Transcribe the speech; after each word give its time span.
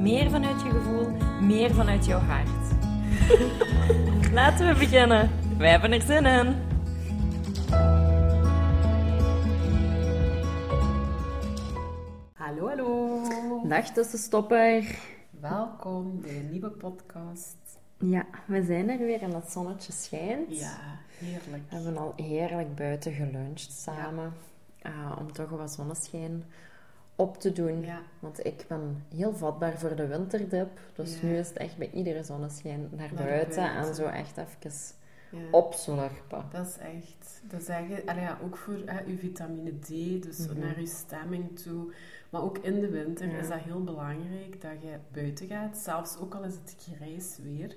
meer 0.00 0.30
vanuit 0.30 0.62
je 0.62 0.70
gevoel, 0.70 1.08
meer 1.40 1.74
vanuit 1.74 2.06
jouw 2.06 2.18
hart. 2.18 2.48
Laten 4.32 4.68
we 4.68 4.78
beginnen. 4.78 5.30
Wij 5.58 5.70
hebben 5.70 5.92
er 5.92 6.00
zin 6.00 6.24
in. 6.26 6.54
Hallo, 12.32 12.68
hallo. 12.68 13.22
Dag 13.68 13.90
tussenstopper. 13.90 14.98
Welkom 15.30 16.20
bij 16.20 16.36
een 16.36 16.50
nieuwe 16.50 16.70
podcast. 16.70 17.56
Ja, 17.98 18.26
we 18.46 18.62
zijn 18.64 18.88
er 18.88 18.98
weer 18.98 19.22
en 19.22 19.34
het 19.34 19.50
zonnetje 19.50 19.92
schijnt. 19.92 20.58
Ja, 20.58 20.78
heerlijk. 21.18 21.62
We 21.68 21.74
hebben 21.74 21.96
al 21.96 22.12
heerlijk 22.16 22.74
buiten 22.74 23.12
geluncht 23.12 23.72
samen. 23.72 24.32
Ah, 24.82 25.16
om 25.18 25.32
toch 25.32 25.50
wat 25.50 25.72
zonneschijn 25.72 26.44
op 27.20 27.38
te 27.40 27.52
doen. 27.52 27.80
Ja. 27.84 28.00
Want 28.18 28.44
ik 28.46 28.64
ben 28.68 29.04
heel 29.14 29.34
vatbaar 29.34 29.78
voor 29.78 29.94
de 29.96 30.06
winterdip. 30.06 30.80
Dus 30.94 31.20
Ja. 31.20 31.26
nu 31.26 31.36
is 31.36 31.48
het 31.48 31.56
echt 31.56 31.76
bij 31.76 31.90
iedere 31.90 32.22
zonneschijn 32.24 32.88
naar, 32.90 33.12
Naar 33.14 33.24
buiten, 33.24 33.70
en 33.74 33.94
zo 33.94 34.04
echt 34.04 34.36
even 34.36 34.72
Ja. 35.30 35.38
opslurpen. 35.50 36.44
Dat 36.52 36.66
is 36.66 36.76
echt, 36.78 37.40
dat 37.42 37.60
is 37.60 37.68
echt 37.68 38.06
allee, 38.06 38.22
ja, 38.22 38.38
ook 38.44 38.56
voor 38.56 38.76
hè, 38.86 39.04
uw 39.06 39.16
vitamine 39.18 39.78
D, 39.78 39.88
dus 40.22 40.46
Mhm. 40.46 40.58
naar 40.58 40.76
uw 40.76 40.86
stemming 40.86 41.58
toe. 41.58 41.92
Maar 42.30 42.42
ook 42.42 42.58
in 42.58 42.80
de 42.80 42.88
winter 42.88 43.32
is 43.38 43.48
dat 43.48 43.58
heel 43.58 43.84
belangrijk 43.84 44.60
dat 44.60 44.82
je 44.82 44.96
buiten 45.12 45.46
gaat, 45.46 45.78
zelfs 45.78 46.18
ook 46.18 46.34
al 46.34 46.42
is 46.44 46.54
het 46.54 46.76
grijs 46.96 47.38
weer, 47.42 47.76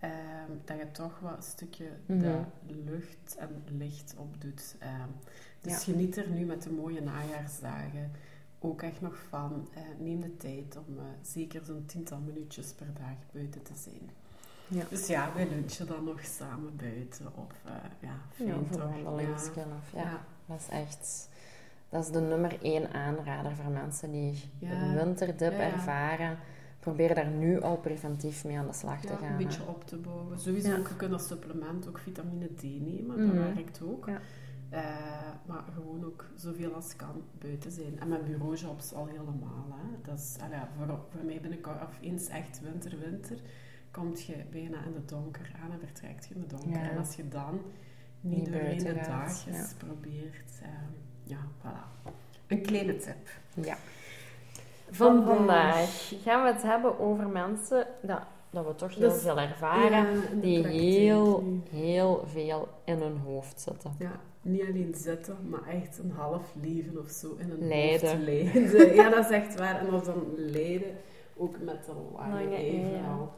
ehm, 0.00 0.50
dat 0.64 0.76
je 0.78 0.90
toch 0.90 1.20
wat 1.20 1.36
een 1.36 1.42
stukje 1.42 1.86
Mhm. 2.06 2.20
de 2.20 2.74
lucht 2.84 3.36
en 3.38 3.48
licht 3.78 4.14
opdoet. 4.18 4.76
Ehm, 4.78 5.08
dus 5.60 5.84
geniet 5.84 6.16
er 6.16 6.28
nu 6.30 6.44
met 6.44 6.62
de 6.62 6.70
mooie 6.70 7.00
najaarsdagen 7.00 8.10
ook 8.64 8.82
echt 8.82 9.00
nog 9.00 9.16
van. 9.28 9.68
Eh, 9.74 9.82
neem 9.98 10.20
de 10.20 10.36
tijd 10.36 10.76
om 10.86 10.98
eh, 10.98 11.04
zeker 11.22 11.64
zo'n 11.64 11.84
tiental 11.86 12.18
minuutjes 12.18 12.72
per 12.72 12.86
dag 12.94 13.16
buiten 13.32 13.62
te 13.62 13.72
zijn. 13.74 14.10
Ja. 14.68 14.84
Dus 14.90 15.06
ja, 15.06 15.30
wij 15.34 15.48
lunchen 15.48 15.86
dan 15.86 16.04
nog 16.04 16.24
samen 16.24 16.76
buiten. 16.76 17.26
Of 17.34 17.52
uh, 17.66 17.72
ja, 18.00 18.16
fijn 18.32 18.48
Ja, 18.48 18.54
toch? 18.70 18.94
ja. 19.94 20.00
Ja. 20.02 20.24
Dat 20.46 20.60
is 20.60 20.68
echt... 20.68 21.28
Dat 21.88 22.04
is 22.04 22.10
de 22.10 22.20
nummer 22.20 22.62
één 22.62 22.92
aanrader 22.92 23.52
voor 23.56 23.70
mensen 23.72 24.10
die 24.10 24.50
Ja. 24.58 24.70
een 24.82 24.94
winterdip 24.94 25.52
ervaren. 25.52 26.38
Probeer 26.80 27.14
daar 27.14 27.28
nu 27.30 27.60
al 27.60 27.76
preventief 27.76 28.44
mee 28.44 28.58
aan 28.58 28.66
de 28.66 28.72
slag 28.72 29.00
te 29.00 29.08
Ja, 29.12 29.16
gaan. 29.16 29.30
een 29.30 29.36
beetje 29.36 29.66
op 29.66 29.86
te 29.86 29.96
bouwen. 29.96 30.38
Sowieso 30.38 30.76
ook, 30.76 30.88
je 30.88 30.96
kunt 30.96 31.12
als 31.12 31.26
supplement 31.26 31.88
ook 31.88 31.98
vitamine 31.98 32.46
D 32.54 32.62
nemen. 32.62 33.26
Mhm. 33.26 33.36
Dat 33.36 33.54
werkt 33.54 33.82
ook. 33.82 34.08
Eh, 34.74 34.82
maar 35.46 35.64
gewoon 35.74 36.04
ook 36.04 36.24
zoveel 36.36 36.74
als 36.74 36.96
kan 36.96 37.22
buiten 37.38 37.70
zijn. 37.70 38.00
En 38.00 38.08
met 38.08 38.24
bureaujobs 38.24 38.92
al 38.92 39.06
helemaal. 39.06 39.66
Hè. 39.70 40.00
Dat 40.10 40.18
is, 40.18 40.36
allee, 40.42 40.58
voor, 40.76 40.98
voor 41.10 41.24
mij 41.24 41.40
binnenkort, 41.40 41.82
of 41.82 41.98
eens 42.00 42.28
echt 42.28 42.60
winter, 42.60 42.98
winter, 42.98 43.36
komt 43.90 44.22
je 44.22 44.36
bijna 44.50 44.84
in 44.84 44.92
de 44.92 45.04
donker 45.04 45.52
aan 45.62 45.70
en 45.72 45.78
vertrekt 45.78 46.26
je 46.26 46.34
in 46.34 46.40
de 46.40 46.46
donker. 46.46 46.70
Ja. 46.70 46.90
En 46.90 46.98
als 46.98 47.16
je 47.16 47.28
dan 47.28 47.60
niet, 48.20 48.36
Niet 48.36 48.52
doorheen 48.52 48.78
de 48.78 48.84
buiten 48.84 49.04
gaat, 49.04 49.26
dag 49.26 49.46
eens 49.54 49.70
ja. 49.70 49.86
probeert, 49.86 50.60
eh, 50.62 50.68
ja, 51.22 51.38
voilà. 51.62 52.12
Een 52.46 52.62
kleine 52.62 52.96
tip. 52.96 53.28
Ja. 53.54 53.76
Van 54.90 55.24
vandaag 55.24 56.12
gaan 56.22 56.42
we 56.42 56.52
het 56.52 56.62
hebben 56.62 56.98
over 56.98 57.28
mensen 57.28 57.86
dat, 58.02 58.22
dat 58.50 58.66
we 58.66 58.74
toch 58.74 58.94
heel 58.94 59.08
Dus- 59.08 59.22
veel 59.22 59.38
ervaren, 59.40 59.90
Ja, 59.90 60.20
die 60.40 60.60
praktijk 60.60 60.82
heel, 60.82 61.62
heel 61.70 62.24
veel 62.26 62.68
in 62.84 62.98
hun 62.98 63.16
hoofd 63.18 63.60
zitten. 63.60 63.94
Ja, 63.98 64.20
niet 64.44 64.62
alleen 64.68 64.94
zitten, 64.96 65.36
maar 65.48 65.66
echt 65.68 65.98
een 65.98 66.10
half 66.10 66.54
leven 66.62 66.98
of 66.98 67.10
zo 67.10 67.36
in 67.38 67.50
een 67.50 67.68
Lijden. 67.68 68.08
hoofd 68.10 68.22
lijden. 68.22 68.94
Ja, 69.00 69.10
dat 69.10 69.24
is 69.24 69.30
echt 69.30 69.58
waar. 69.58 69.78
En 69.78 69.90
dat 69.90 70.04
dan 70.04 70.24
lijden, 70.36 70.96
ook 71.36 71.58
met 71.60 71.88
een 71.88 72.12
lange 72.12 72.90
ja. 72.90 73.28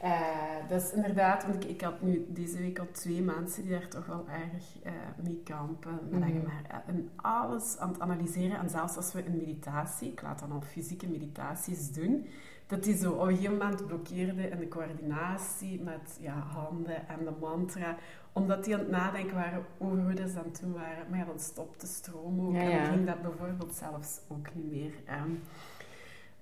Eh, 0.00 0.68
dat 0.68 0.82
is 0.82 0.92
inderdaad, 0.92 1.44
want 1.46 1.64
ik, 1.64 1.70
ik 1.70 1.80
had 1.80 2.02
nu 2.02 2.26
deze 2.28 2.58
week 2.58 2.78
al 2.78 2.86
twee 2.92 3.22
mensen 3.22 3.62
die 3.62 3.70
daar 3.72 3.88
toch 3.88 4.06
wel 4.06 4.24
erg 4.28 4.82
eh, 4.82 4.92
mee 5.24 5.40
kampen. 5.44 5.98
Mhm. 6.10 6.18
maar 6.20 6.62
eh, 6.68 6.94
in 6.94 7.10
alles 7.16 7.78
aan 7.78 7.88
het 7.88 8.00
analyseren. 8.00 8.58
En 8.58 8.68
zelfs 8.70 8.96
als 8.96 9.12
we 9.12 9.26
een 9.26 9.36
meditatie, 9.36 10.10
ik 10.10 10.22
laat 10.22 10.38
dan 10.38 10.52
al 10.52 10.60
fysieke 10.60 11.08
meditaties 11.08 11.92
doen, 11.92 12.26
dat 12.66 12.84
die 12.84 12.96
zo 12.96 13.12
op 13.12 13.20
een 13.28 13.34
gegeven 13.36 13.56
moment 13.56 13.86
blokkeerde 13.86 14.48
in 14.48 14.58
de 14.58 14.68
coördinatie 14.68 15.80
met 15.80 16.18
ja, 16.20 16.32
handen 16.32 17.08
en 17.08 17.24
de 17.24 17.32
mantra 17.40 17.96
omdat 18.38 18.64
die 18.64 18.74
aan 18.74 18.80
het 18.80 18.90
nadenken 18.90 19.34
waren 19.34 19.64
over 19.78 20.02
hoe 20.02 20.14
dat 20.14 20.34
het 20.34 20.60
doen 20.60 20.72
waren. 20.72 21.10
Maar 21.10 21.18
ja, 21.18 21.24
dan 21.24 21.38
stopte 21.38 21.78
de 21.86 21.92
stroom 21.92 22.40
ook. 22.46 22.52
Ja, 22.54 22.60
En 22.60 22.70
ja. 22.70 22.82
dan 22.82 22.92
ging 22.92 23.06
dat 23.06 23.22
bijvoorbeeld 23.22 23.74
zelfs 23.74 24.20
ook 24.28 24.54
niet 24.54 24.70
meer. 24.70 24.92
Ehm, 25.06 25.30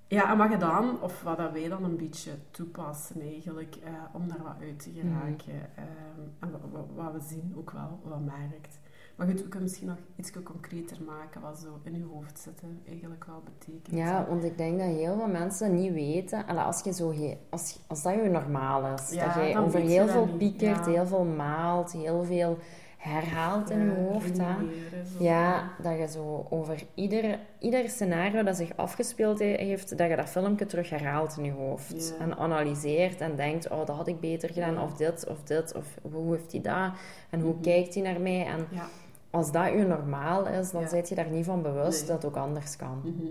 ja, 0.09 0.31
en 0.33 0.39
wat 0.39 0.51
je 0.51 0.57
dan, 0.57 1.01
of 1.01 1.23
wat 1.23 1.37
dat 1.37 1.53
wij 1.53 1.69
dan 1.69 1.85
een 1.85 1.97
beetje 1.97 2.31
toepassen 2.51 3.21
eigenlijk, 3.21 3.75
eh, 3.85 3.91
om 4.13 4.29
daar 4.29 4.43
wat 4.43 4.57
uit 4.61 4.79
te 4.83 4.91
Mhm. 4.91 5.01
geraken. 5.01 5.77
ehm, 5.77 6.21
en 6.41 6.51
wat, 6.51 6.61
wat, 6.73 6.87
wat 6.95 7.13
we 7.13 7.21
zien 7.29 7.55
ook 7.57 7.71
wel, 7.71 8.01
wat 8.03 8.21
merkt. 8.25 8.79
Maar 9.17 9.27
goed, 9.27 9.37
we 9.43 9.49
kunnen 9.49 9.63
misschien 9.63 9.87
nog 9.89 9.97
iets 10.17 10.33
concreter 10.43 10.97
maken 11.07 11.41
wat 11.41 11.59
zo 11.59 11.79
in 11.83 11.95
je 11.97 12.05
hoofd 12.13 12.39
zitten 12.39 12.81
eigenlijk 12.89 13.25
wel 13.25 13.43
betekent. 13.59 13.97
Ja, 13.97 14.27
want 14.29 14.45
ik 14.45 14.59
denk 14.59 14.79
dat 14.79 14.87
heel 14.89 15.17
veel 15.17 15.29
mensen 15.29 15.75
niet 15.75 15.93
weten, 15.93 16.47
als, 16.47 16.81
je 16.85 16.93
zo 16.93 17.15
als, 17.51 17.79
als 17.87 18.03
dat 18.03 18.15
je 18.15 18.29
normaal 18.29 18.95
is, 18.95 19.11
Ja, 19.11 19.25
dat 19.27 19.35
jij 19.35 19.53
dan 19.53 19.65
over 19.65 19.83
je 19.83 19.89
heel 19.89 20.09
veel 20.09 20.29
piekert, 20.39 20.87
ja. 20.87 20.93
heel 20.93 21.07
veel 21.07 21.25
maalt, 21.25 21.93
heel 21.93 22.25
veel 22.25 22.59
herhaalt 22.97 23.71
in 23.71 23.79
je 23.79 23.85
Ja, 23.87 23.95
hoofd. 23.95 24.37
Zo. 24.37 25.25
Ja, 25.25 25.71
dat 25.83 25.99
je 25.99 26.09
zo 26.09 26.47
over 26.51 26.83
ieder, 26.95 27.39
ieder 27.59 27.89
scenario 27.89 28.43
dat 28.43 28.57
zich 28.57 28.77
afgespeeld 28.77 29.39
he- 29.39 29.45
heeft, 29.65 29.99
dat 29.99 30.09
je 30.11 30.17
dat 30.17 30.29
filmpje 30.29 30.67
terug 30.67 30.91
herhaalt 30.91 31.37
in 31.39 31.45
je 31.45 31.53
hoofd. 31.53 32.15
Ja. 32.19 32.25
En 32.25 32.37
analyseert 32.39 33.21
en 33.21 33.37
denkt, 33.37 33.69
oh, 33.71 33.87
dat 33.87 33.97
had 33.97 34.07
ik 34.09 34.21
beter 34.21 34.53
gedaan, 34.53 34.75
Ja. 34.75 34.83
of 34.83 34.95
dit, 34.97 35.27
of 35.29 35.43
dit, 35.43 35.75
of 35.75 35.87
hoe 36.13 36.35
heeft 36.37 36.53
hij 36.53 36.61
dat, 36.61 36.93
en 37.31 37.41
hoe 37.41 37.53
Mhm. 37.53 37.63
kijkt 37.63 37.95
hij 37.95 38.03
naar 38.03 38.21
mij. 38.21 38.47
En 38.47 38.67
Ja. 38.71 38.85
Als 39.31 39.53
dat 39.53 39.67
je 39.73 39.85
normaal 39.85 40.47
is, 40.47 40.71
dan 40.71 40.89
zit 40.89 41.09
je 41.09 41.15
daar 41.15 41.31
niet 41.31 41.45
van 41.45 41.63
bewust 41.63 41.99
Nee. 42.01 42.09
dat 42.09 42.23
het 42.23 42.31
ook 42.33 42.37
anders 42.43 42.77
kan. 42.77 42.99
Mhm. 43.05 43.27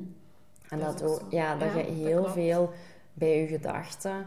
En 0.70 0.80
Dat 0.80 1.04
ook 1.04 1.20
zo. 1.20 1.26
ja, 1.30 1.56
dat 1.58 1.74
je 1.74 1.80
heel 1.92 2.26
veel 2.26 2.72
bij 3.14 3.42
je 3.42 3.48
gedachten, 3.48 4.26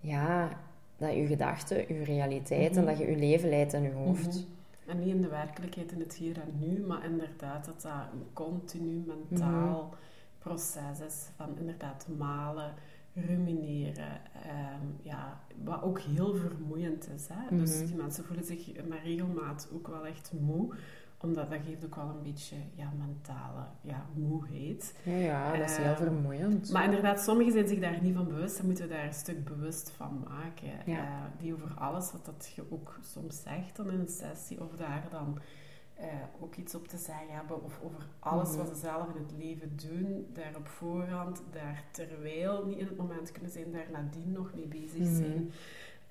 ja, 0.00 0.48
dat 0.96 1.14
je 1.14 1.26
gedachten, 1.26 1.76
je 1.96 2.04
realiteit 2.04 2.76
en 2.76 2.82
Mhm. 2.82 2.90
dat 2.90 2.98
je 2.98 3.10
je 3.10 3.16
leven 3.16 3.48
leidt 3.48 3.72
in 3.72 3.82
je 3.82 3.92
hoofd. 3.92 4.26
Mhm. 4.26 4.44
En 4.86 4.98
niet 4.98 5.14
in 5.14 5.20
de 5.20 5.28
werkelijkheid, 5.28 5.92
in 5.92 6.00
het 6.00 6.14
hier 6.14 6.40
en 6.40 6.58
nu, 6.58 6.84
maar 6.86 7.04
inderdaad 7.04 7.64
dat 7.64 7.82
dat 7.82 7.92
een 8.12 8.26
continu 8.32 9.04
mentaal 9.06 9.94
proces 10.38 11.00
is 11.06 11.28
van 11.36 11.48
inderdaad 11.58 12.06
malen, 12.18 12.74
rumineren. 13.14 14.20
ehm, 14.44 14.86
ja, 15.02 15.40
wat 15.64 15.82
ook 15.82 16.00
heel 16.00 16.34
vermoeiend 16.34 17.08
is. 17.14 17.28
Hè? 17.32 17.56
Dus 17.56 17.86
die 17.86 17.96
mensen 17.96 18.24
voelen 18.24 18.44
zich 18.44 18.72
met 18.88 18.98
regelmaat 19.04 19.68
ook 19.74 19.88
wel 19.88 20.06
echt 20.06 20.32
moe, 20.40 20.74
omdat 21.22 21.50
dat 21.50 21.58
geeft 21.66 21.84
ook 21.84 21.94
wel 21.94 22.08
een 22.08 22.22
beetje 22.22 22.56
ja, 22.74 22.92
mentale 22.98 23.64
ja, 23.80 24.06
moeheid. 24.14 24.94
Ja, 25.02 25.12
ja, 25.16 25.56
dat 25.56 25.70
is 25.70 25.76
heel 25.76 25.86
Ehm, 25.86 25.96
vermoeiend. 25.96 26.72
Maar 26.72 26.84
inderdaad, 26.84 27.20
sommigen 27.20 27.52
zijn 27.52 27.68
zich 27.68 27.78
daar 27.80 28.02
niet 28.02 28.14
van 28.14 28.28
bewust. 28.28 28.56
Dan 28.56 28.66
moeten 28.66 28.88
we 28.88 28.94
daar 28.94 29.06
een 29.06 29.12
stuk 29.14 29.44
bewust 29.44 29.90
van 29.90 30.24
maken. 30.28 30.70
Ja. 30.92 30.98
Eh, 30.98 31.22
die 31.38 31.54
over 31.54 31.74
alles 31.74 32.12
wat 32.12 32.24
dat 32.24 32.52
je 32.54 32.64
ook 32.70 32.98
soms 33.02 33.42
zegt 33.42 33.76
dan 33.76 33.90
in 33.90 34.00
een 34.00 34.08
sessie, 34.08 34.60
of 34.60 34.76
daar 34.76 35.06
dan 35.10 35.38
eh, 35.94 36.06
ook 36.40 36.56
iets 36.56 36.74
op 36.74 36.88
te 36.88 36.96
zeggen 36.96 37.34
hebben, 37.34 37.64
of 37.64 37.80
over 37.82 38.06
alles 38.18 38.48
Mhm. 38.48 38.58
wat 38.58 38.68
ze 38.68 38.74
zelf 38.74 39.08
in 39.14 39.22
het 39.22 39.32
leven 39.38 39.76
doen, 39.88 40.26
daar 40.32 40.52
op 40.56 40.68
voorhand, 40.68 41.42
daar 41.52 41.84
terwijl 41.90 42.66
niet 42.66 42.78
in 42.78 42.86
het 42.86 42.96
moment 42.96 43.32
kunnen 43.32 43.50
zijn, 43.50 43.72
daar 43.72 43.86
nadien 43.92 44.32
nog 44.32 44.54
mee 44.54 44.66
bezig 44.66 44.98
Mhm. 44.98 45.14
zijn. 45.14 45.50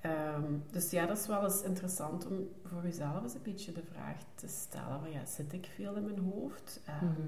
Ehm, 0.00 0.44
dus 0.70 0.90
ja, 0.90 1.06
dat 1.06 1.18
is 1.18 1.26
wel 1.26 1.44
eens 1.44 1.62
interessant 1.62 2.26
om 2.26 2.48
voor 2.64 2.82
jezelf 2.82 3.22
eens 3.22 3.34
een 3.34 3.42
beetje 3.42 3.72
de 3.72 3.82
vraag 3.92 4.16
te 4.34 4.48
stellen: 4.48 5.00
van 5.00 5.10
ja, 5.10 5.24
zit 5.26 5.52
ik 5.52 5.68
veel 5.74 5.94
in 5.94 6.04
mijn 6.04 6.18
hoofd? 6.18 6.80
Ehm, 6.86 7.04
Mhm. 7.04 7.20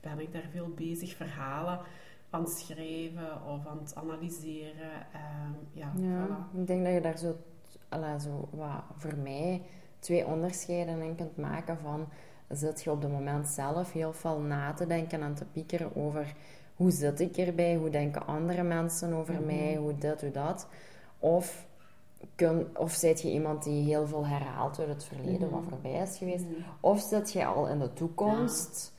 ben 0.00 0.18
ik 0.20 0.32
daar 0.32 0.48
veel 0.50 0.68
bezig, 0.74 1.16
verhalen 1.16 1.80
aan 2.30 2.40
het 2.40 2.50
schrijven 2.58 3.42
of 3.46 3.66
aan 3.66 3.78
het 3.78 3.94
analyseren. 3.94 4.90
Ehm, 5.12 5.52
ja, 5.72 5.92
Ja, 5.96 6.26
voilà. 6.26 6.58
ik 6.60 6.66
denk 6.66 6.84
dat 6.84 6.92
je 6.94 7.00
daar 7.00 7.18
zo, 7.18 7.36
alla, 7.88 8.18
zo 8.18 8.48
wat, 8.52 8.82
voor 8.96 9.16
mij 9.16 9.62
twee 9.98 10.26
onderscheiden 10.26 11.02
in 11.02 11.14
kunt 11.14 11.36
maken 11.36 11.78
van 11.78 12.08
zit 12.48 12.82
je 12.82 12.90
op 12.90 13.02
het 13.02 13.10
moment 13.12 13.48
zelf 13.48 13.92
heel 13.92 14.12
veel 14.12 14.38
na 14.40 14.72
te 14.72 14.86
denken 14.86 15.22
en 15.22 15.34
te 15.34 15.44
piekeren 15.44 15.96
over 15.96 16.34
hoe 16.76 16.90
zit 16.90 17.20
ik 17.20 17.36
erbij, 17.36 17.76
hoe 17.76 17.90
denken 17.90 18.26
andere 18.26 18.62
mensen 18.62 19.12
over 19.12 19.34
Mhm. 19.34 19.46
mij, 19.46 19.76
hoe 19.76 19.98
dit, 19.98 20.20
hoe 20.20 20.30
dat. 20.30 20.68
Of, 21.18 21.66
kun, 22.34 22.66
of 22.76 22.92
zit 22.92 23.20
je 23.22 23.30
iemand 23.30 23.62
die 23.64 23.84
heel 23.84 24.06
veel 24.06 24.26
herhaalt 24.26 24.78
uit 24.78 24.88
het 24.88 25.04
verleden, 25.04 25.48
Mhm. 25.48 25.50
wat 25.50 25.62
voorbij 25.68 26.00
is 26.02 26.16
geweest. 26.18 26.44
Mhm. 26.44 26.54
Of 26.80 27.00
zit 27.00 27.32
je 27.32 27.44
al 27.46 27.68
in 27.68 27.78
de 27.78 27.92
toekomst 27.92 28.92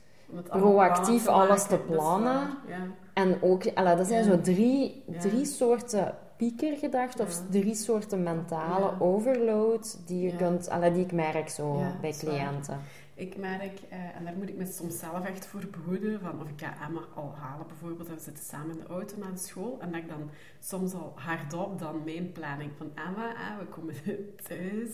proactief 0.48 1.26
alles 1.26 1.66
te 1.66 1.78
is 1.88 1.94
plannen. 1.94 2.48
Ja. 2.68 2.76
En 3.14 3.42
ook, 3.42 3.76
dat 3.96 4.06
zijn 4.06 4.24
Ja. 4.24 4.30
zo 4.30 4.40
drie, 4.40 5.02
drie 5.20 5.44
soorten 5.44 6.14
piekergedachten 6.36 7.24
of 7.24 7.40
drie 7.50 7.74
soorten 7.74 8.22
mentale 8.22 8.92
overload 8.98 9.98
die 10.06 10.22
je 10.26 10.36
kunt, 10.36 10.68
die 10.92 11.04
ik 11.04 11.12
merk 11.12 11.48
zo 11.48 11.80
bij 12.00 12.12
cliënten. 12.18 12.78
Ik 13.18 13.36
merk, 13.36 13.80
eh, 13.88 14.16
en 14.16 14.24
daar 14.24 14.36
moet 14.36 14.48
ik 14.48 14.56
me 14.56 14.66
soms 14.66 14.98
zelf 14.98 15.26
echt 15.26 15.46
voor 15.46 15.66
behoeden, 15.70 16.20
van 16.20 16.40
of 16.40 16.48
ik 16.48 16.60
ga 16.60 16.86
Emma 16.86 17.00
al 17.14 17.34
halen 17.36 17.66
bijvoorbeeld, 17.66 18.08
en 18.08 18.14
we 18.14 18.20
zitten 18.20 18.44
samen 18.44 18.70
in 18.70 18.80
de 18.80 18.86
auto 18.86 19.16
naar 19.18 19.38
school, 19.38 19.78
en 19.80 19.92
dat 19.92 20.00
ik 20.00 20.08
dan 20.08 20.30
soms 20.60 20.92
al 20.92 21.12
hardop 21.16 21.78
dan 21.78 22.04
mijn 22.04 22.32
planning 22.32 22.70
van 22.76 22.90
Emma, 22.94 23.34
eh, 23.34 23.58
we 23.58 23.64
komen 23.64 23.94
thuis, 24.48 24.90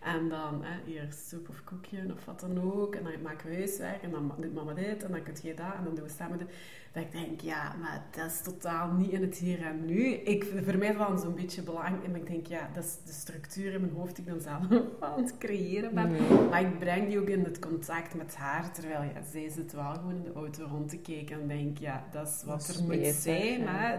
en 0.00 0.28
dan 0.28 0.64
hier 0.84 1.08
soep 1.28 1.48
of 1.48 1.64
koekje 1.64 2.12
of 2.12 2.24
wat 2.24 2.40
dan 2.40 2.72
ook, 2.72 2.94
en 2.94 3.04
dan 3.04 3.22
maken 3.22 3.48
we 3.48 3.56
huiswerk, 3.56 4.02
en 4.02 4.10
dan 4.10 4.32
doet 4.38 4.54
mama 4.54 4.72
dit, 4.72 5.04
en 5.04 5.10
dan 5.10 5.22
kun 5.22 5.34
je 5.42 5.54
dat, 5.54 5.74
en 5.74 5.84
dan 5.84 5.94
doen 5.94 6.04
we 6.04 6.10
samen 6.10 6.38
dit. 6.38 6.48
Dat 6.92 7.02
ik 7.02 7.12
denk, 7.12 7.40
ja, 7.40 7.74
maar 7.80 8.02
dat 8.10 8.26
is 8.26 8.40
totaal 8.42 8.92
niet 8.92 9.10
in 9.10 9.22
het 9.22 9.36
hier 9.36 9.62
en 9.62 9.84
nu. 9.84 10.04
Ik, 10.08 10.44
voor 10.64 10.78
mij 10.78 10.88
is 10.88 10.96
dat 10.96 11.08
dan 11.08 11.18
zo'n 11.18 11.34
beetje 11.34 11.62
belangrijk, 11.62 12.04
en 12.04 12.16
ik 12.16 12.26
denk, 12.26 12.46
ja, 12.46 12.70
dat 12.74 12.84
is 12.84 12.96
de 13.04 13.12
structuur 13.12 13.72
in 13.72 13.80
mijn 13.80 13.92
hoofd 13.92 14.16
die 14.16 14.24
ik 14.24 14.30
dan 14.30 14.40
zelf 14.40 14.82
aan 15.00 15.22
het 15.22 15.38
creëren 15.38 15.94
ben. 15.94 16.10
Maar 16.50 16.60
ik 16.60 16.78
breng 16.78 17.08
die 17.08 17.20
ook 17.20 17.28
in 17.28 17.44
het 17.44 17.58
contact 17.58 18.14
met 18.14 18.36
haar, 18.36 18.72
terwijl 18.72 19.02
ja, 19.02 19.22
zij 19.30 19.48
zit 19.50 19.72
wel 19.72 19.92
gewoon 19.94 20.14
in 20.16 20.22
de 20.22 20.32
auto 20.32 20.64
rond 20.70 20.88
te 20.88 20.98
kijken 20.98 21.40
en 21.40 21.48
denk, 21.48 21.78
ja, 21.78 22.04
dat 22.12 22.28
is 22.28 22.42
wat 22.46 22.66
Dat 22.66 22.76
er 22.76 22.82
moet 22.82 23.06
zijn. 23.06 23.60
ja. 23.60 23.66
Hè? 23.66 23.98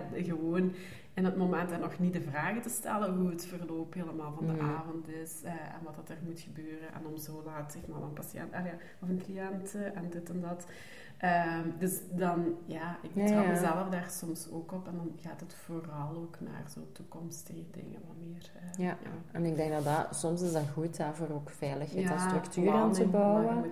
In 1.19 1.25
het 1.25 1.37
moment 1.37 1.71
en 1.71 1.79
nog 1.79 1.99
niet 1.99 2.13
de 2.13 2.21
vragen 2.21 2.61
te 2.61 2.69
stellen 2.69 3.15
hoe 3.17 3.29
het 3.29 3.45
verloop 3.45 3.93
helemaal 3.93 4.33
van 4.33 4.47
de 4.47 4.53
Mhm. 4.53 4.65
avond 4.75 5.07
is 5.07 5.41
eh, 5.43 5.51
en 5.51 5.81
wat 5.83 5.95
dat 5.95 6.09
er 6.09 6.17
moet 6.25 6.39
gebeuren. 6.39 6.93
En 6.93 7.05
om 7.05 7.17
zo 7.17 7.41
laat 7.45 7.71
zeg 7.71 7.81
maar, 7.87 8.01
een 8.01 8.13
patiënt 8.13 8.53
ah, 8.53 8.65
ja, 8.65 8.71
of 9.01 9.09
een 9.09 9.21
cliënt 9.25 9.75
eh, 9.75 9.81
en 9.97 10.09
dit 10.09 10.29
en 10.29 10.41
dat. 10.41 10.65
Ehm, 11.17 11.63
dus 11.79 11.99
dan, 12.11 12.45
ja, 12.65 12.97
ik 13.01 13.09
Ja, 13.13 13.25
ja. 13.41 13.47
mezelf 13.49 13.89
daar 13.89 14.09
soms 14.09 14.49
ook 14.51 14.71
op 14.71 14.87
en 14.87 14.95
dan 14.95 15.11
gaat 15.21 15.39
het 15.39 15.53
vooral 15.53 16.15
ook 16.15 16.37
naar 16.39 16.63
zo 16.73 16.79
toekomstige 16.91 17.63
dingen 17.71 17.99
wat 18.07 18.15
meer. 18.27 18.51
eh, 18.77 18.85
Ja. 18.85 18.97
En 19.31 19.45
ik 19.45 19.55
denk 19.55 19.71
dat 19.71 19.83
dat, 19.83 20.15
soms 20.15 20.41
is 20.41 20.51
dat 20.53 20.69
goed 20.73 20.97
hè, 20.97 21.13
voor 21.13 21.29
ook 21.29 21.49
veiligheid 21.49 22.09
en 22.09 22.19
structuur 22.19 22.71
aan 22.71 22.93
te 22.93 23.05
bouwen. 23.07 23.63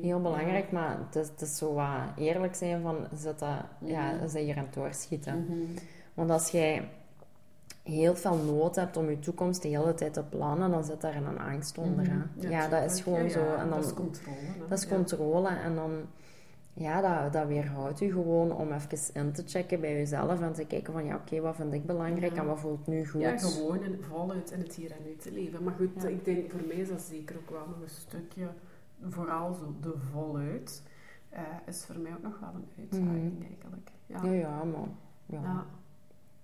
Heel 0.00 0.16
ja. 0.16 0.18
belangrijk, 0.18 0.72
maar 0.72 0.98
het 0.98 1.16
is, 1.16 1.28
het 1.28 1.40
is 1.40 1.56
zo 1.56 1.74
wat 1.74 2.00
eerlijk 2.16 2.54
zijn 2.54 2.82
van, 2.82 2.96
zit 3.14 3.38
dat, 3.38 3.64
ja, 3.78 4.12
Mhm. 4.12 4.24
is 4.24 4.32
dat 4.32 4.42
hier 4.42 4.56
aan 4.56 4.64
het 4.64 4.74
doorschieten? 4.74 5.44
Mhm. 5.44 5.78
Want 6.16 6.30
als 6.30 6.50
jij 6.50 6.88
heel 7.82 8.14
veel 8.16 8.36
nood 8.36 8.76
hebt 8.76 8.96
om 8.96 9.10
je 9.10 9.18
toekomst 9.18 9.62
de 9.62 9.68
hele 9.68 9.94
tijd 9.94 10.12
te 10.12 10.22
plannen, 10.22 10.70
dan 10.70 10.84
zit 10.84 11.00
daar 11.00 11.14
een 11.16 11.38
angst 11.38 11.78
onder. 11.78 12.04
Mhm. 12.04 12.48
Ja, 12.50 12.68
dat 12.68 12.90
is 12.92 13.00
gewoon 13.00 13.22
Ja, 13.22 13.28
zo. 13.28 13.44
En 13.54 13.68
dan, 13.68 13.70
dat 13.70 13.84
is 13.84 13.94
controle. 13.94 14.36
hè. 14.38 14.68
dat 14.68 14.78
is 14.78 14.88
controle. 14.88 15.48
En 15.48 15.74
dan, 15.74 15.92
ja, 16.72 17.00
dat, 17.22 17.32
dat 17.32 17.46
weerhoudt 17.46 18.00
u 18.00 18.12
gewoon 18.12 18.52
om 18.52 18.72
even 18.72 18.98
in 19.14 19.32
te 19.32 19.42
checken 19.46 19.80
bij 19.80 19.92
jezelf 19.96 20.40
en 20.40 20.52
te 20.52 20.64
kijken 20.64 20.92
van, 20.92 21.04
ja, 21.04 21.14
oké, 21.14 21.40
wat 21.40 21.56
vind 21.56 21.72
ik 21.74 21.86
belangrijk 21.86 22.36
en 22.36 22.46
wat 22.46 22.60
voelt 22.60 22.86
nu 22.86 23.06
goed? 23.06 23.20
Ja, 23.20 23.36
gewoon 23.38 23.82
in, 23.82 23.98
voluit 24.02 24.50
in 24.50 24.58
het 24.60 24.74
hier 24.74 24.90
en 24.90 25.02
nu 25.04 25.16
te 25.16 25.32
leven. 25.32 25.62
Maar 25.64 25.74
goed, 25.74 26.04
ik 26.04 26.24
denk 26.24 26.50
voor 26.50 26.60
mij 26.66 26.76
is 26.76 26.88
dat 26.88 27.00
zeker 27.00 27.36
ook 27.36 27.50
wel 27.50 27.66
nog 27.66 27.80
een 27.82 27.88
stukje, 27.88 28.48
vooral 29.08 29.54
zo 29.54 29.74
de 29.80 29.94
voluit, 30.12 30.82
eh, 31.28 31.42
is 31.66 31.84
voor 31.84 31.98
mij 31.98 32.12
ook 32.12 32.22
nog 32.22 32.38
wel 32.40 32.50
een 32.54 32.68
uitdaging 32.78 33.32
Mhm. 33.34 33.42
eigenlijk. 33.46 33.90
Ja. 34.06 34.20
Ja, 34.24 34.32
ja, 34.32 34.64
maar... 34.64 34.88
Ja. 35.26 35.64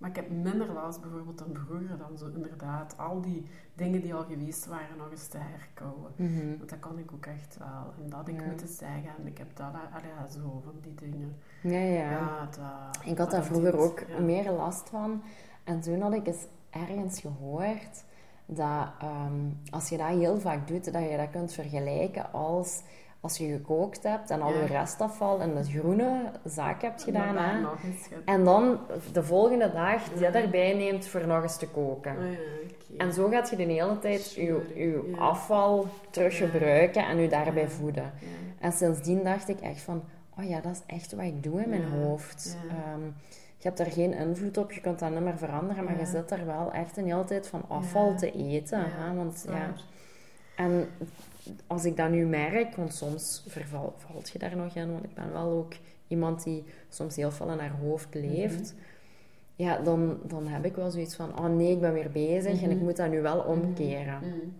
Maar 0.03 0.11
ik 0.11 0.17
heb 0.17 0.29
minder 0.29 0.73
last 0.73 1.01
bijvoorbeeld 1.01 1.37
dan 1.37 1.47
vroeger, 1.65 1.97
dan 1.97 2.17
zo 2.17 2.25
inderdaad 2.35 2.97
al 2.97 3.21
die 3.21 3.45
dingen 3.75 4.01
die 4.01 4.13
al 4.13 4.23
geweest 4.23 4.65
waren 4.65 4.97
nog 4.97 5.11
eens 5.11 5.27
te 5.27 5.37
herkouwen. 5.37 6.11
Mhm. 6.15 6.57
Want 6.57 6.69
dat 6.69 6.79
kan 6.79 6.97
ik 6.99 7.11
ook 7.13 7.25
echt 7.25 7.57
wel. 7.57 7.93
En 8.03 8.09
dat 8.09 8.27
ik 8.27 8.39
Ja. 8.39 8.45
moeten 8.45 8.67
zeggen, 8.67 9.11
en 9.17 9.27
ik 9.27 9.37
heb 9.37 9.47
dat, 9.55 9.67
ja, 10.17 10.27
zo 10.27 10.61
van 10.63 10.73
die 10.81 10.93
dingen. 11.09 11.35
ja, 11.61 11.79
ja. 11.79 12.11
Ja, 12.11 12.45
dat, 12.45 12.99
Ik 13.05 13.17
had 13.17 13.31
daar 13.31 13.43
vroeger 13.43 13.77
ook 13.77 14.03
ja. 14.07 14.19
meer 14.19 14.51
last 14.51 14.89
van. 14.89 15.21
En 15.63 15.79
toen 15.81 16.01
had 16.01 16.13
ik 16.13 16.27
eens 16.27 16.45
ergens 16.69 17.19
gehoord 17.19 18.03
dat 18.45 18.87
ehm, 18.99 19.49
als 19.69 19.89
je 19.89 19.97
dat 19.97 20.07
heel 20.07 20.39
vaak 20.39 20.67
doet, 20.67 20.93
dat 20.93 21.09
je 21.09 21.17
dat 21.17 21.29
kunt 21.29 21.53
vergelijken 21.53 22.31
als 22.31 22.81
als 23.23 23.37
je 23.37 23.47
gekookt 23.47 24.03
hebt 24.03 24.29
en 24.29 24.41
al 24.41 24.53
je 24.53 24.65
restafval 24.65 25.39
in 25.39 25.55
de 25.55 25.63
groene 25.63 26.31
zak 26.45 26.81
hebt 26.81 27.03
gedaan. 27.03 27.37
Hè? 27.37 27.65
En 28.25 28.43
dan 28.43 28.79
de 29.11 29.23
volgende 29.23 29.71
dag 29.71 30.03
die 30.03 30.19
Ja. 30.21 30.33
erbij 30.33 30.73
neemt 30.73 31.05
voor 31.05 31.27
nog 31.27 31.43
eens 31.43 31.57
te 31.57 31.67
koken. 31.67 32.17
Oh. 32.17 32.23
En 32.97 33.13
zo 33.13 33.29
gaat 33.29 33.49
je 33.49 33.55
de 33.55 33.63
hele 33.63 33.99
tijd 33.99 34.33
je, 34.33 34.43
je 34.75 35.15
afval 35.19 35.87
teruggebruiken 36.09 37.05
en 37.05 37.17
je 37.17 37.29
daarbij 37.29 37.69
voeden. 37.69 38.11
En 38.59 38.71
sindsdien 38.71 39.23
dacht 39.23 39.49
ik 39.49 39.59
echt 39.59 39.81
van, 39.81 40.03
oh 40.39 40.43
ja, 40.45 40.59
dat 40.61 40.71
is 40.71 40.81
echt 40.95 41.11
wat 41.13 41.25
ik 41.25 41.43
doe 41.43 41.61
in 41.61 41.69
mijn 41.69 41.85
hoofd. 41.89 42.57
Ehm, 42.69 43.03
je 43.57 43.69
hebt 43.69 43.77
daar 43.77 43.91
geen 43.91 44.13
invloed 44.13 44.57
op, 44.57 44.71
je 44.71 44.81
kunt 44.81 44.99
dat 44.99 45.09
niet 45.09 45.19
meer 45.19 45.37
veranderen, 45.37 45.83
maar 45.83 45.99
je 45.99 46.05
zit 46.05 46.31
er 46.31 46.45
wel 46.45 46.71
echt 46.71 46.97
een 46.97 47.05
hele 47.05 47.23
tijd 47.23 47.47
van 47.47 47.63
afval 47.67 48.15
te 48.17 48.31
eten. 48.31 48.83
Hè? 48.85 49.15
Want, 49.15 49.45
ja. 49.47 49.73
En 50.55 50.87
als 51.67 51.85
ik 51.85 51.97
dat 51.97 52.09
nu 52.09 52.25
merk, 52.25 52.75
want 52.75 52.93
soms 52.93 53.43
verval, 53.47 53.93
valt 53.97 54.29
je 54.29 54.39
daar 54.39 54.55
nog 54.55 54.75
in, 54.75 54.91
want 54.91 55.03
ik 55.03 55.13
ben 55.13 55.31
wel 55.33 55.49
ook 55.51 55.73
iemand 56.07 56.43
die 56.43 56.63
soms 56.89 57.15
heel 57.15 57.31
veel 57.31 57.51
in 57.51 57.59
haar 57.59 57.77
hoofd 57.81 58.13
leeft. 58.15 58.73
Mhm. 58.73 58.81
Ja, 59.55 59.77
dan, 59.77 60.19
dan 60.23 60.47
heb 60.47 60.65
ik 60.65 60.75
wel 60.75 60.91
zoiets 60.91 61.15
van, 61.15 61.39
oh 61.39 61.45
nee, 61.55 61.71
ik 61.71 61.79
ben 61.81 61.93
weer 61.93 62.11
bezig 62.11 62.61
en 62.61 62.69
ik 62.69 62.75
Mhm. 62.75 62.83
moet 62.85 62.95
dat 62.97 63.09
nu 63.09 63.21
wel 63.21 63.39
omkeren. 63.39 64.19
Mm. 64.23 64.53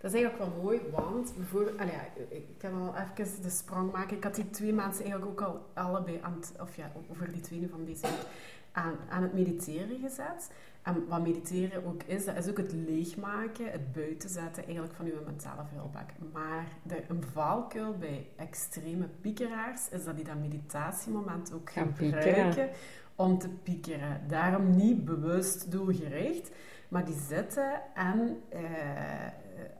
Dat 0.00 0.12
is 0.14 0.20
eigenlijk 0.20 0.52
wel 0.52 0.62
mooi, 0.62 0.80
want 0.90 1.32
bijvoorbeeld, 1.36 1.78
allee, 1.78 1.94
ik 2.28 2.44
kan 2.58 2.80
wel 2.80 2.94
even 2.96 3.42
de 3.42 3.50
sprong 3.50 3.92
maken. 3.92 4.16
Ik 4.16 4.24
had 4.24 4.34
die 4.34 4.50
twee 4.50 4.72
mensen 4.72 5.04
eigenlijk 5.04 5.40
ook 5.40 5.48
al 5.48 5.60
allebei 5.84 6.18
aan 6.22 6.36
het, 6.40 6.52
of 6.60 6.76
ja, 6.76 6.92
over 7.10 7.32
die 7.32 7.40
twee 7.40 7.58
nu 7.60 7.68
van 7.68 7.84
deze 7.84 8.00
week, 8.02 8.26
aan, 8.72 8.94
aan 9.08 9.22
het 9.22 9.32
mediteren 9.34 9.98
gezet. 10.02 10.50
En 10.82 11.06
wat 11.08 11.22
mediteren 11.22 11.84
ook 11.84 12.02
is, 12.02 12.24
dat 12.24 12.36
is 12.36 12.48
ook 12.48 12.56
het 12.56 12.72
leegmaken, 12.72 13.70
het 13.70 13.92
buiten 13.92 14.28
zetten 14.28 14.64
eigenlijk 14.64 14.94
van 14.94 15.06
uw 15.06 15.24
mentale 15.24 15.62
vuilbak. 15.74 16.10
Maar 16.32 16.66
de, 16.82 17.04
een 17.08 17.22
valkuil 17.32 17.98
bij 17.98 18.26
extreme 18.36 19.08
piekeraars 19.20 19.88
is 19.88 20.04
dat 20.04 20.16
die 20.16 20.24
dat 20.24 20.38
meditatiemoment 20.40 21.52
ook 21.52 21.70
Gaan 21.70 21.94
gebruiken 21.94 22.44
piekeren. 22.44 22.70
om 23.14 23.38
te 23.38 23.48
piekeren. 23.48 24.20
Daarom 24.28 24.76
niet 24.76 25.04
bewust 25.04 25.70
doelgericht, 25.70 26.50
maar 26.88 27.04
die 27.04 27.18
zitten 27.28 27.80
en 27.94 28.42
eh, 28.48 28.60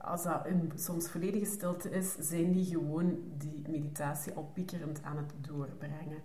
als 0.01 0.23
dat 0.23 0.45
in 0.45 0.71
soms 0.75 1.09
volledige 1.09 1.45
stilte 1.45 1.89
is, 1.89 2.15
zijn 2.19 2.51
die 2.51 2.65
gewoon 2.65 3.17
die 3.37 3.63
meditatie 3.69 4.33
al 4.33 4.49
piekerend 4.53 5.03
aan 5.03 5.17
het 5.17 5.33
doorbrengen. 5.47 6.21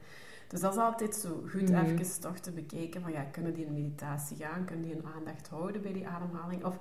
Dus 0.49 0.61
dat 0.61 0.73
is 0.73 0.79
altijd 0.79 1.15
zo 1.15 1.43
goed 1.51 1.69
Mhm. 1.71 1.85
even 1.85 2.21
toch 2.21 2.39
te 2.39 2.51
bekijken 2.53 3.01
van 3.03 3.13
ja, 3.13 3.23
kunnen 3.23 3.55
die 3.55 3.65
in 3.67 3.73
meditatie 3.73 4.37
gaan, 4.37 4.65
kunnen 4.65 4.85
die 4.85 4.95
een 4.97 5.07
aandacht 5.17 5.49
houden 5.49 5.83
bij 5.83 5.93
die 5.93 6.07
ademhaling? 6.07 6.65
Of, 6.65 6.79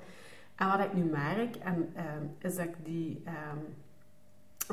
en 0.55 0.67
wat 0.67 0.79
ik 0.79 0.93
nu 0.93 1.03
merk, 1.03 1.55
en, 1.55 1.89
ehm, 1.95 2.23
is 2.39 2.55
dat 2.55 2.65
ik 2.65 2.75
die... 2.85 3.23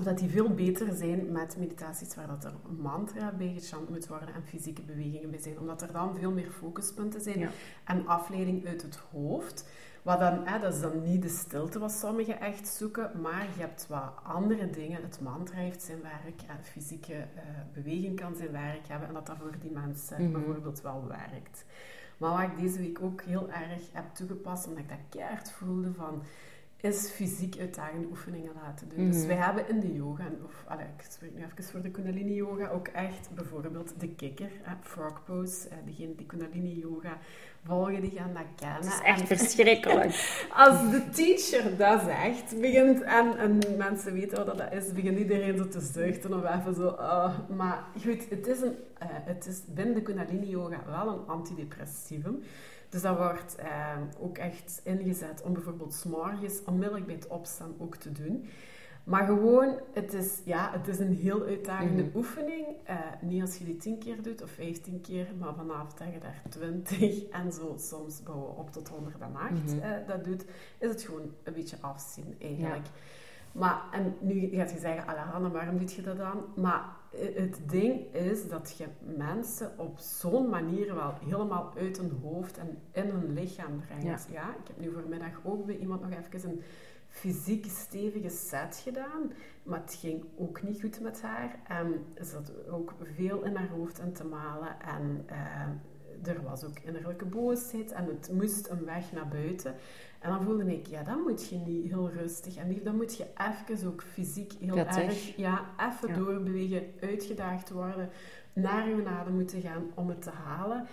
dat 0.03 0.19
die 0.19 0.29
veel 0.31 0.55
beter 0.55 0.95
zijn 0.97 1.33
met 1.33 1.57
meditaties 1.59 2.15
waar 2.15 2.27
dat 2.27 2.45
er 2.45 2.53
een 2.69 2.81
mantra 2.81 3.33
bij 3.39 3.53
gechant 3.59 3.89
moet 3.89 4.07
worden 4.07 4.35
en 4.35 4.43
fysieke 4.45 4.83
bewegingen 4.83 5.31
bij 5.31 5.41
zijn. 5.41 5.59
Omdat 5.59 5.83
er 5.83 5.93
dan 5.93 6.15
veel 6.19 6.31
meer 6.33 6.51
focuspunten 6.51 7.21
zijn 7.21 7.39
Ja. 7.39 7.49
en 7.85 8.07
afleiding 8.07 8.67
uit 8.67 8.83
het 8.83 8.97
hoofd. 8.97 9.65
Wat 10.03 10.19
dan, 10.19 10.47
hè, 10.47 10.59
dat 10.59 10.75
is 10.75 10.81
dan 10.81 11.03
niet 11.03 11.23
de 11.23 11.29
stilte 11.29 11.79
wat 11.79 11.93
sommigen 11.93 12.41
echt 12.41 12.69
zoeken, 12.69 13.21
maar 13.21 13.43
je 13.55 13.61
hebt 13.61 13.87
wat 13.89 14.13
andere 14.23 14.71
dingen. 14.71 15.03
Het 15.03 15.21
mantra 15.21 15.57
heeft 15.57 15.83
zijn 15.83 16.03
werk, 16.03 16.41
en 16.47 16.65
fysieke 16.65 17.15
eh, 17.15 17.27
beweging 17.73 18.21
kan 18.21 18.37
zijn 18.37 18.53
werk 18.53 18.87
hebben 18.89 19.09
en 19.09 19.15
dat 19.15 19.27
dat 19.27 19.37
voor 19.41 19.55
die 19.61 19.71
mensen 19.71 20.23
Mhm. 20.23 20.33
bijvoorbeeld 20.33 20.81
wel 20.81 21.05
werkt. 21.09 21.65
Maar 22.19 22.31
wat 22.31 22.41
ik 22.53 22.59
deze 22.63 22.79
week 22.79 23.03
ook 23.03 23.23
heel 23.23 23.51
erg 23.51 23.83
heb 23.93 24.15
toegepast, 24.15 24.67
omdat 24.67 24.83
ik 24.83 24.89
dat 24.89 24.99
keihard 25.09 25.51
voelde 25.51 25.93
van 25.93 26.23
is 26.81 27.11
fysiek 27.11 27.57
uitdagende 27.59 28.07
oefeningen 28.07 28.53
laten 28.65 28.89
doen. 28.89 29.07
Dus 29.11 29.17
Mhm. 29.19 29.27
wij 29.27 29.37
hebben 29.37 29.69
in 29.69 29.81
de 29.81 29.93
yoga, 29.93 30.25
of 30.45 30.65
allee, 30.69 30.85
ik 30.99 31.05
spreek 31.11 31.35
nu 31.35 31.45
even 31.45 31.65
voor 31.65 31.83
de 31.83 31.91
Kundalini 31.91 32.35
yoga, 32.35 32.69
ook 32.69 32.89
echt 32.89 33.29
bijvoorbeeld 33.35 33.93
de 33.99 34.09
kikker, 34.09 34.51
hè, 34.63 34.75
frog 34.83 35.25
pose. 35.25 35.69
Eh, 35.69 35.77
die 36.17 36.27
Kundalini 36.27 36.79
yoga 36.79 37.19
volgen, 37.65 38.01
die 38.01 38.11
gaan 38.11 38.33
dat 38.35 38.43
kennen. 38.57 38.77
Het 38.77 38.87
is 38.87 38.99
En 38.99 39.05
echt 39.05 39.27
verschrikkelijk. 39.27 40.39
als 40.57 40.91
de 40.91 41.09
teacher 41.13 41.77
dat 41.77 42.01
zegt, 42.03 42.61
begint, 42.61 43.03
en, 43.03 43.39
en 43.39 43.59
mensen 43.79 44.13
weten 44.13 44.47
wat 44.47 44.59
dat 44.59 44.73
is, 44.73 44.93
begint 44.93 45.19
iedereen 45.19 45.57
zo 45.57 45.69
te 45.69 45.81
zuchten 45.81 46.35
of 46.35 46.59
even 46.59 46.75
zo. 46.75 46.87
ah. 46.89 47.39
maar 47.57 47.85
goed, 48.05 48.31
het 48.31 48.47
is, 48.47 48.61
een, 48.61 48.77
eh, 48.99 49.09
het 49.11 49.47
is 49.47 49.61
binnen 49.75 49.95
de 49.95 50.03
Kundalini 50.03 50.49
yoga 50.49 50.83
wel 50.87 51.09
een 51.09 51.27
antidepressivum. 51.27 52.43
Dus 52.91 53.03
dat 53.03 53.17
wordt 53.17 53.57
eh, 53.57 53.97
ook 54.19 54.39
echt 54.39 54.81
ingezet 54.85 55.43
om 55.43 55.53
bijvoorbeeld 55.53 55.95
s'morgens 55.95 56.65
onmiddellijk 56.65 57.07
bij 57.07 57.15
het 57.15 57.27
opstaan 57.27 57.75
ook 57.79 57.97
te 57.97 58.13
doen. 58.13 58.49
Maar 59.05 59.27
gewoon, 59.27 59.79
het 59.93 60.13
is, 60.13 60.41
ja, 60.45 60.71
het 60.73 60.89
is 60.89 60.99
een 60.99 61.15
heel 61.15 61.43
uitdagende 61.43 62.11
oefening. 62.15 62.67
Eh, 62.85 62.97
niet 63.21 63.43
als 63.43 63.57
je 63.57 63.65
die 63.65 63.77
tien 63.77 63.99
keer 63.99 64.23
doet 64.23 64.43
of 64.43 64.51
vijftien 64.51 65.01
keer, 65.01 65.27
maar 65.39 65.55
vanaf 65.55 65.95
dat 65.95 66.13
je 66.13 66.19
daar 66.19 66.43
twintig 66.49 67.29
en 67.41 67.53
zo 67.53 67.75
soms 67.79 68.23
bouwen 68.23 68.57
op 68.57 68.73
tot 68.73 68.89
108 68.89 69.51
mm 69.51 69.81
eh, 69.81 69.91
dat 70.07 70.25
doet, 70.25 70.45
is 70.79 70.89
het 70.89 71.03
gewoon 71.03 71.35
een 71.43 71.53
beetje 71.53 71.77
afzien 71.81 72.37
eigenlijk. 72.39 72.87
Maar, 73.53 73.83
en 73.91 74.17
nu 74.21 74.49
gaat 74.49 74.71
je 74.71 74.79
zeggen, 74.79 75.07
Alejandra, 75.07 75.51
waarom 75.51 75.79
doe 75.79 75.97
je 75.97 76.03
dat 76.03 76.17
dan? 76.17 76.45
Maar 76.57 76.85
het 77.17 77.59
ding 77.67 78.15
is 78.15 78.49
dat 78.49 78.75
je 78.77 78.87
mensen 79.17 79.79
op 79.79 79.99
zo'n 79.99 80.49
manier 80.49 80.95
wel 80.95 81.15
helemaal 81.25 81.73
uit 81.77 81.97
hun 81.97 82.19
hoofd 82.23 82.59
en 82.59 82.79
in 82.93 83.09
hun 83.11 83.33
lichaam 83.33 83.81
brengt. 83.87 84.29
Ja. 84.33 84.49
ik 84.49 84.67
heb 84.67 84.81
nu 84.81 84.93
voormiddag 84.93 85.41
ook 85.43 85.67
bij 85.67 85.77
iemand 85.77 86.01
nog 86.01 86.11
even 86.11 86.51
een 86.51 86.63
fysiek 87.09 87.67
stevige 87.67 88.29
set 88.29 88.81
gedaan, 88.85 89.33
maar 89.63 89.81
het 89.81 89.95
ging 89.95 90.25
ook 90.37 90.63
niet 90.63 90.81
goed 90.81 91.01
met 91.01 91.23
haar. 91.23 91.59
En 91.67 92.05
ze 92.17 92.25
zat 92.25 92.53
ook 92.69 92.95
veel 93.15 93.43
in 93.43 93.57
haar 93.57 93.69
hoofd 93.69 93.99
en 93.99 94.13
te 94.13 94.25
malen 94.25 94.81
en 94.81 95.27
uh, 95.31 95.69
er 96.25 96.43
was 96.43 96.65
ook 96.65 96.79
innerlijke 96.79 97.25
boosheid 97.25 97.93
en 97.93 98.07
het 98.07 98.31
moest 98.33 98.69
een 98.69 98.85
weg 98.85 99.13
naar 99.13 99.29
buiten. 99.29 99.75
En 100.19 100.31
dan 100.31 100.43
voelde 100.43 100.73
ik, 100.73 100.87
ja, 100.87 101.03
dan 101.03 101.21
moet 101.21 101.49
je 101.49 101.57
niet 101.57 101.87
heel 101.87 102.11
rustig 102.11 102.57
en 102.57 102.69
lief, 102.69 102.83
dan 102.83 102.97
moet 102.97 103.17
je 103.17 103.27
even 103.37 103.89
ook 103.89 104.03
fysiek 104.03 104.53
heel 104.61 104.77
erg, 104.77 105.37
ja, 105.37 105.65
even 105.79 106.15
doorbewegen, 106.15 106.83
uitgedaagd 107.01 107.71
worden, 107.71 108.09
naar 108.53 108.89
je 108.89 109.07
adem 109.07 109.35
moeten 109.35 109.61
gaan 109.61 109.83
om 109.95 110.09
het 110.09 110.23
te 110.23 110.31
halen. 110.31 110.87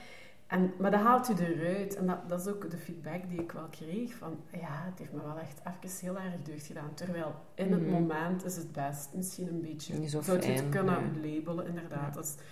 En, 0.47 0.73
maar 0.79 0.91
dat 0.91 0.99
haalt 0.99 1.29
u 1.29 1.33
eruit. 1.33 1.95
En 1.95 2.07
dat, 2.07 2.29
dat 2.29 2.39
is 2.39 2.47
ook 2.47 2.71
de 2.71 2.77
feedback 2.77 3.29
die 3.29 3.41
ik 3.41 3.51
wel 3.51 3.67
kreeg. 3.69 4.13
Van, 4.13 4.39
ja, 4.51 4.83
het 4.89 4.99
heeft 4.99 5.13
me 5.13 5.21
wel 5.21 5.39
echt 5.39 5.61
even 5.83 6.05
heel 6.05 6.17
erg 6.17 6.41
deugd 6.43 6.65
gedaan. 6.65 6.93
Terwijl 6.93 7.35
in 7.55 7.71
het 7.71 7.81
mhm. 7.81 7.91
moment 7.91 8.45
is 8.45 8.55
het 8.55 8.71
best 8.71 9.09
misschien 9.13 9.47
een 9.47 9.61
beetje... 9.61 10.09
Zo 10.09 10.21
zou 10.21 10.41
je 10.41 10.47
het 10.47 10.69
kunnen 10.69 11.19
labelen, 11.21 11.67
inderdaad. 11.67 12.15
Ja. 12.15 12.43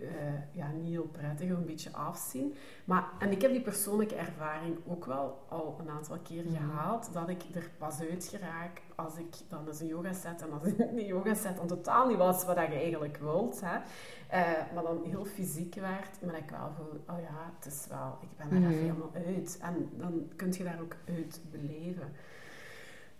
Uh, 0.00 0.08
ja, 0.52 0.70
niet 0.70 0.90
heel 0.90 1.08
prettig, 1.12 1.50
een 1.50 1.64
beetje 1.64 1.92
afzien. 1.92 2.54
Maar, 2.84 3.04
en 3.18 3.30
ik 3.30 3.42
heb 3.42 3.50
die 3.50 3.60
persoonlijke 3.60 4.14
ervaring 4.14 4.76
ook 4.86 5.04
wel 5.04 5.44
al 5.48 5.76
een 5.80 5.90
aantal 5.90 6.18
keer 6.22 6.44
mhm. 6.44 6.56
gehaald, 6.56 7.12
dat 7.12 7.28
ik 7.28 7.42
er 7.54 7.70
pas 7.78 8.00
uit 8.00 8.24
geraak 8.24 8.82
als 8.94 9.16
ik 9.16 9.34
dan 9.48 9.66
eens 9.66 9.80
een 9.80 9.86
yoga 9.86 10.12
set 10.12 10.42
en 10.42 10.52
als 10.52 10.62
een 10.78 11.06
yoga 11.06 11.34
set 11.34 11.56
dan 11.56 11.66
totaal 11.66 12.08
niet 12.08 12.16
was 12.16 12.44
wat 12.44 12.56
je 12.56 12.62
eigenlijk 12.62 13.16
wilt, 13.16 13.60
hè, 13.60 13.76
uh, 13.76 14.72
maar 14.74 14.82
dan 14.82 15.04
heel 15.04 15.24
fysiek 15.24 15.74
werd, 15.74 16.22
maar 16.24 16.36
ik 16.36 16.50
wel 16.50 16.70
voel, 16.76 17.16
oh 17.16 17.20
ja, 17.22 17.52
het 17.56 17.72
is 17.72 17.86
wel, 17.88 18.18
ik 18.20 18.36
ben 18.36 18.50
er 18.50 18.58
mm 18.58 18.68
even 18.68 18.84
helemaal 18.84 19.12
uit. 19.26 19.58
En 19.60 19.90
dan 19.96 20.32
kun 20.36 20.52
je 20.52 20.64
daar 20.64 20.80
ook 20.80 20.96
uit 21.08 21.40
beleven. 21.50 22.12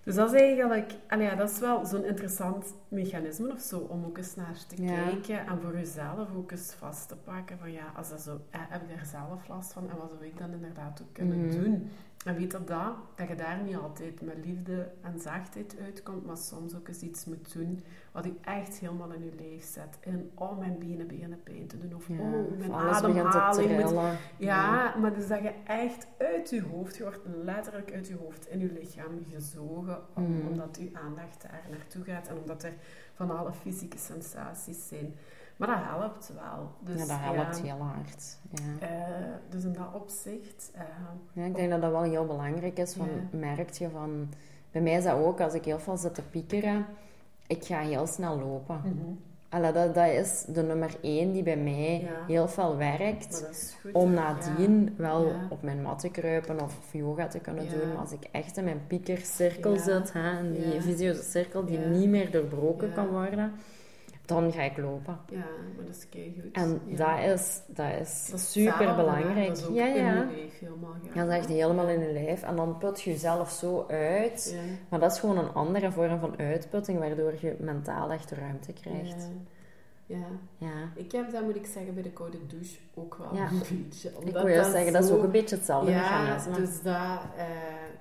Dus 0.04 0.14
dat 0.14 0.34
is 0.34 0.40
eigenlijk, 0.40 0.92
en 1.06 1.20
ja, 1.20 1.34
dat 1.34 1.50
is 1.50 1.58
wel 1.58 1.86
zo'n 1.86 2.04
interessant 2.04 2.74
mechanisme 2.88 3.52
of 3.52 3.60
zo, 3.60 3.78
om 3.78 4.04
ook 4.04 4.18
eens 4.18 4.34
naar 4.34 4.58
te 4.68 4.74
kijken 4.74 5.46
en 5.46 5.60
voor 5.60 5.74
jezelf 5.74 6.28
ook 6.36 6.50
eens 6.50 6.74
vast 6.78 7.08
te 7.08 7.16
pakken 7.16 7.58
van 7.58 7.72
ja, 7.72 7.92
als 7.96 8.08
dat 8.08 8.20
zo, 8.20 8.40
heb 8.50 8.82
ik 8.82 8.96
daar 8.96 9.06
zelf 9.06 9.48
last 9.48 9.72
van 9.72 9.90
en 9.90 9.96
wat 9.96 10.10
zou 10.12 10.24
ik 10.24 10.38
dan 10.38 10.52
inderdaad 10.52 11.02
ook 11.02 11.12
kunnen 11.12 11.46
mhm. 11.46 11.50
doen? 11.50 11.90
En 12.24 12.34
weet 12.34 12.50
dat, 12.50 12.68
dat, 12.68 12.92
dat 13.14 13.28
je 13.28 13.34
daar 13.34 13.62
niet 13.62 13.76
altijd 13.76 14.20
met 14.20 14.36
liefde 14.44 14.90
en 15.00 15.20
zachtheid 15.20 15.76
uitkomt, 15.84 16.26
maar 16.26 16.36
soms 16.36 16.74
ook 16.74 16.88
eens 16.88 17.00
iets 17.00 17.24
moet 17.24 17.52
doen 17.52 17.84
wat 18.12 18.24
je 18.24 18.34
echt 18.40 18.78
helemaal 18.78 19.12
in 19.12 19.24
je 19.24 19.32
lijf 19.36 19.64
zet. 19.64 19.98
En 20.00 20.30
oh, 20.34 20.58
mijn 20.58 20.78
benen 20.78 21.06
beginnen 21.06 21.42
pijn 21.42 21.66
te 21.66 21.78
doen. 21.78 21.94
Of 21.94 22.08
ja, 22.08 22.14
oh, 22.14 22.58
mijn 22.58 22.72
ademhaling 22.72 23.82
moet... 23.82 23.92
Ja, 23.92 24.16
ja, 24.36 24.94
maar 25.00 25.14
dus 25.14 25.28
dat 25.28 25.42
je 25.42 25.52
echt 25.66 26.06
uit 26.18 26.50
je 26.50 26.62
hoofd, 26.62 26.96
je 26.96 27.02
wordt 27.02 27.20
letterlijk 27.44 27.92
uit 27.92 28.06
je 28.06 28.16
hoofd 28.16 28.48
in 28.48 28.58
je 28.58 28.72
lichaam 28.72 29.24
gezogen, 29.30 29.98
mm. 30.14 30.48
omdat 30.48 30.78
je 30.80 30.90
aandacht 30.92 31.42
daar 31.42 31.66
naartoe 31.70 32.04
gaat 32.04 32.28
en 32.28 32.36
omdat 32.36 32.62
er 32.62 32.72
van 33.14 33.38
alle 33.38 33.52
fysieke 33.52 33.98
sensaties 33.98 34.88
zijn. 34.88 35.14
Maar 35.56 35.68
dat 35.68 35.78
helpt 35.80 36.32
wel. 36.34 36.70
Dus, 36.80 37.00
ja, 37.00 37.06
dat 37.06 37.34
helpt 37.34 37.60
heel 37.60 37.78
hard. 37.80 38.38
Ja. 38.50 38.88
Uh, 38.88 39.26
dus 39.48 39.64
in 39.64 39.72
dat 39.72 39.92
opzicht... 39.92 40.70
Uh, 40.74 40.82
ja, 41.32 41.44
ik 41.44 41.54
denk 41.54 41.70
dat 41.70 41.80
dat 41.80 41.90
wel 41.90 42.02
heel 42.02 42.26
belangrijk 42.26 42.78
is. 42.78 42.94
Van, 42.94 43.08
Merk 43.30 43.70
je 43.70 43.88
van... 43.90 44.28
Bij 44.70 44.82
mij 44.82 44.92
is 44.92 45.04
dat 45.04 45.18
ook, 45.18 45.40
als 45.40 45.54
ik 45.54 45.64
heel 45.64 45.78
veel 45.78 45.96
zit 45.96 46.14
te 46.14 46.22
piekeren, 46.22 46.86
ik 47.46 47.64
ga 47.64 47.80
heel 47.80 48.06
snel 48.06 48.38
lopen. 48.38 48.80
Mm 48.84 49.18
dat, 49.62 49.94
dat 49.94 50.08
is 50.08 50.44
de 50.48 50.62
nummer 50.62 50.96
één 51.00 51.32
die 51.32 51.42
bij 51.42 51.56
mij 51.56 52.10
heel 52.26 52.48
veel 52.48 52.76
werkt. 52.76 53.48
Goed, 53.80 53.92
om 53.92 54.12
nadien 54.12 54.94
wel 54.96 55.32
op 55.48 55.62
mijn 55.62 55.82
mat 55.82 55.98
te 55.98 56.08
kruipen 56.08 56.60
of 56.60 56.92
yoga 56.92 57.26
te 57.26 57.38
kunnen 57.38 57.68
doen. 57.68 57.88
Maar 57.88 57.96
als 57.96 58.12
ik 58.12 58.24
echt 58.30 58.56
in 58.56 58.64
mijn 58.64 58.80
piekercirkel 58.86 59.76
zit, 59.76 60.12
hè, 60.12 60.38
in 60.38 60.52
die 60.52 60.80
visieuze 60.80 61.22
cirkel 61.22 61.64
die 61.64 61.78
niet 61.78 62.08
meer 62.08 62.30
doorbroken 62.30 62.92
kan 62.92 63.08
worden 63.08 63.52
dan 64.24 64.52
ga 64.52 64.62
ik 64.62 64.76
lopen. 64.76 65.18
Ja, 65.30 65.46
maar 65.76 65.84
dat 65.86 65.96
is 65.96 66.06
goed. 66.10 66.52
En 66.52 66.80
dat, 66.86 67.18
is, 67.18 67.60
dat 67.66 67.92
is, 68.00 68.52
super 68.52 68.94
belangrijk. 68.96 69.48
Dat 69.48 69.58
is 69.58 69.66
ook 69.66 69.74
ja, 69.74 69.86
ja. 69.86 69.94
in 69.94 70.28
je 70.28 70.36
lijf 70.36 70.58
helemaal. 70.58 70.94
Ja. 71.02 71.14
Dat 71.14 71.28
is 71.32 71.38
echt 71.38 71.48
helemaal 71.48 71.88
in 71.88 72.00
je 72.00 72.12
lijf. 72.12 72.42
En 72.42 72.56
dan 72.56 72.78
put 72.78 73.02
je 73.02 73.10
jezelf 73.10 73.50
zo 73.50 73.84
uit. 73.88 74.56
Maar 74.88 75.00
dat 75.00 75.12
is 75.12 75.18
gewoon 75.18 75.38
een 75.38 75.52
andere 75.52 75.92
vorm 75.92 76.18
van 76.18 76.38
uitputting, 76.38 76.98
waardoor 76.98 77.34
je 77.40 77.56
mentaal 77.58 78.10
echt 78.10 78.30
ruimte 78.30 78.72
krijgt. 78.72 79.28
Ja. 80.06 80.26
ja. 80.58 80.90
Ik 80.94 81.12
heb 81.12 81.30
dat, 81.30 81.42
moet 81.42 81.56
ik 81.56 81.66
zeggen, 81.66 81.94
bij 81.94 82.02
de 82.02 82.10
koude 82.10 82.38
douche 82.46 82.76
ook 82.94 83.16
wel 83.16 83.40
een 83.40 83.58
beetje. 83.58 84.10
ik 84.24 84.32
wil 84.32 84.46
je 84.46 84.64
zeggen, 84.64 84.92
dat 84.92 85.04
is 85.04 85.10
ook 85.10 85.22
een 85.22 85.30
beetje 85.30 85.56
hetzelfde 85.56 85.90
ja, 85.90 85.98
mechanisme. 85.98 86.54
dus 86.54 86.82
dat, 86.82 87.20
uh, 87.36 87.46